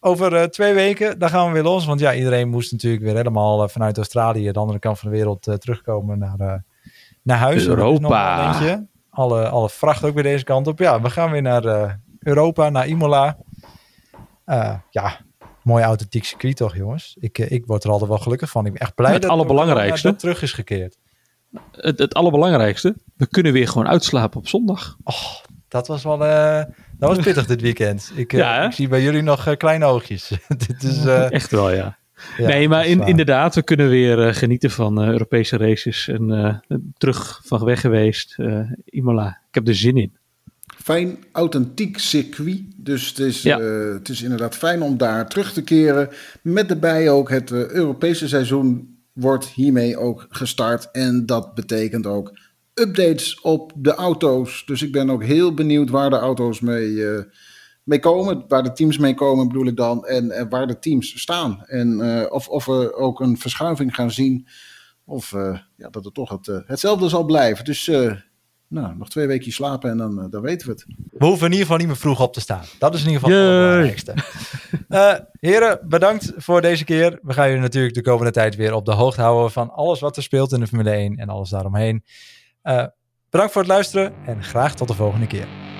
over 0.00 0.50
twee 0.50 0.74
weken, 0.74 1.18
dan 1.18 1.28
gaan 1.28 1.46
we 1.46 1.52
weer 1.52 1.62
los. 1.62 1.86
Want 1.86 2.00
ja, 2.00 2.14
iedereen 2.14 2.48
moest 2.48 2.72
natuurlijk 2.72 3.02
weer 3.02 3.16
helemaal 3.16 3.68
vanuit 3.68 3.96
Australië, 3.96 4.52
de 4.52 4.58
andere 4.58 4.78
kant 4.78 4.98
van 4.98 5.10
de 5.10 5.16
wereld, 5.16 5.42
terugkomen 5.42 6.18
naar, 6.18 6.64
naar 7.22 7.38
huis. 7.38 7.66
Europa. 7.66 8.80
Alle, 9.10 9.48
alle 9.48 9.68
vracht 9.68 10.04
ook 10.04 10.14
weer 10.14 10.22
deze 10.22 10.44
kant 10.44 10.66
op. 10.66 10.78
Ja, 10.78 11.00
we 11.00 11.10
gaan 11.10 11.30
weer 11.30 11.42
naar 11.42 11.98
Europa, 12.18 12.70
naar 12.70 12.86
Imola. 12.86 13.36
Uh, 14.46 14.74
ja, 14.90 15.20
mooi 15.62 15.84
authentiek 15.84 16.24
circuit 16.24 16.56
toch, 16.56 16.76
jongens? 16.76 17.16
Ik, 17.20 17.38
eh, 17.38 17.50
ik 17.50 17.66
word 17.66 17.84
er 17.84 17.90
altijd 17.90 18.10
wel 18.10 18.18
gelukkig 18.18 18.50
van. 18.50 18.66
Ik 18.66 18.72
ben 18.72 18.80
echt 18.80 18.94
blij 18.94 19.12
het 19.12 19.22
dat 19.22 19.30
allerbelangrijkste. 19.30 20.08
het 20.08 20.18
terug 20.18 20.42
is 20.42 20.52
gekeerd. 20.52 20.98
Het, 21.70 21.98
het 21.98 22.14
allerbelangrijkste, 22.14 22.96
we 23.16 23.26
kunnen 23.26 23.52
weer 23.52 23.68
gewoon 23.68 23.88
uitslapen 23.88 24.38
op 24.38 24.48
zondag. 24.48 24.96
Oh, 25.04 25.34
dat 25.68 25.86
was 25.86 26.02
wel 26.02 26.26
uh, 26.26 26.62
dat 26.98 27.16
was 27.16 27.18
pittig 27.18 27.46
dit 27.46 27.60
weekend. 27.60 28.12
Ik, 28.14 28.32
ja, 28.32 28.62
ik 28.62 28.72
zie 28.72 28.88
bij 28.88 29.02
jullie 29.02 29.22
nog 29.22 29.56
kleine 29.56 29.84
oogjes. 29.84 30.28
dit 30.66 30.82
is, 30.82 31.04
Echt 31.06 31.50
wel, 31.50 31.70
ja. 31.70 31.98
Ja 32.36 32.46
nee, 32.46 32.68
maar 32.68 32.86
in, 32.86 33.00
inderdaad, 33.00 33.54
we 33.54 33.62
kunnen 33.62 33.88
weer 33.88 34.34
genieten 34.34 34.70
van 34.70 35.02
Europese 35.04 35.56
races. 35.56 36.08
En 36.08 36.62
terug 36.98 37.40
van 37.44 37.64
weg 37.64 37.80
geweest. 37.80 38.36
Imola, 38.84 39.28
ik 39.48 39.54
heb 39.54 39.68
er 39.68 39.74
zin 39.74 39.96
in 39.96 40.12
fijn, 40.82 41.18
authentiek 41.32 41.98
circuit. 41.98 42.62
Dus 42.76 43.08
het 43.08 43.18
is, 43.18 43.42
ja. 43.42 43.60
uh, 43.60 43.92
het 43.92 44.08
is 44.08 44.22
inderdaad 44.22 44.56
fijn 44.56 44.82
om 44.82 44.96
daar 44.96 45.28
terug 45.28 45.52
te 45.52 45.62
keren. 45.62 46.08
Met 46.42 46.68
daarbij 46.68 47.10
ook 47.10 47.30
het 47.30 47.50
uh, 47.50 47.68
Europese 47.68 48.28
seizoen 48.28 48.96
wordt 49.12 49.46
hiermee 49.46 49.96
ook 49.96 50.26
gestart. 50.30 50.88
En 50.92 51.26
dat 51.26 51.54
betekent 51.54 52.06
ook 52.06 52.38
updates 52.74 53.40
op 53.40 53.72
de 53.76 53.94
auto's. 53.94 54.62
Dus 54.66 54.82
ik 54.82 54.92
ben 54.92 55.10
ook 55.10 55.24
heel 55.24 55.54
benieuwd 55.54 55.90
waar 55.90 56.10
de 56.10 56.16
auto's 56.16 56.60
mee, 56.60 56.90
uh, 56.90 57.18
mee 57.82 57.98
komen. 57.98 58.44
Waar 58.48 58.62
de 58.62 58.72
teams 58.72 58.98
mee 58.98 59.14
komen 59.14 59.48
bedoel 59.48 59.66
ik 59.66 59.76
dan. 59.76 60.06
En, 60.06 60.30
en 60.30 60.48
waar 60.48 60.66
de 60.66 60.78
teams 60.78 61.20
staan. 61.20 61.64
En 61.64 62.00
of, 62.30 62.48
of 62.48 62.64
we 62.64 62.94
ook 62.94 63.20
een 63.20 63.38
verschuiving 63.38 63.94
gaan 63.94 64.10
zien. 64.10 64.48
Of 65.04 65.30
ja, 65.76 65.88
dat 65.90 66.04
het 66.04 66.14
toch 66.14 66.30
het, 66.30 66.62
hetzelfde 66.66 67.08
zal 67.08 67.24
blijven. 67.24 67.64
Dus 67.64 67.88
nou, 68.72 68.96
nog 68.96 69.08
twee 69.08 69.26
weken 69.26 69.52
slapen 69.52 69.90
en 69.90 69.96
dan, 69.96 70.22
eh, 70.22 70.30
dan 70.30 70.42
weten 70.42 70.66
we 70.66 70.72
het. 70.72 70.84
We 71.10 71.24
hoeven 71.24 71.46
in 71.46 71.52
ieder 71.52 71.66
geval 71.66 71.76
niet 71.76 71.86
meer 71.86 71.96
vroeg 71.96 72.20
op 72.20 72.32
te 72.32 72.40
staan. 72.40 72.64
Dat 72.78 72.94
is 72.94 73.04
in 73.04 73.10
ieder 73.10 73.22
geval 73.22 73.38
het 73.38 73.48
belangrijkste. 73.48 74.14
Uh, 74.88 75.14
heren, 75.50 75.80
bedankt 75.88 76.32
voor 76.36 76.60
deze 76.60 76.84
keer. 76.84 77.18
We 77.22 77.32
gaan 77.32 77.46
jullie 77.46 77.62
natuurlijk 77.62 77.94
de 77.94 78.02
komende 78.02 78.32
tijd 78.32 78.56
weer 78.56 78.74
op 78.74 78.84
de 78.84 78.92
hoogte 78.92 79.20
houden 79.20 79.52
van 79.52 79.70
alles 79.70 80.00
wat 80.00 80.16
er 80.16 80.22
speelt 80.22 80.52
in 80.52 80.60
de 80.60 80.66
Formule 80.66 80.90
1 80.90 81.16
en 81.16 81.28
alles 81.28 81.50
daaromheen. 81.50 82.04
Uh, 82.64 82.84
bedankt 83.30 83.52
voor 83.52 83.62
het 83.62 83.70
luisteren 83.70 84.14
en 84.26 84.44
graag 84.44 84.74
tot 84.74 84.88
de 84.88 84.94
volgende 84.94 85.26
keer. 85.26 85.71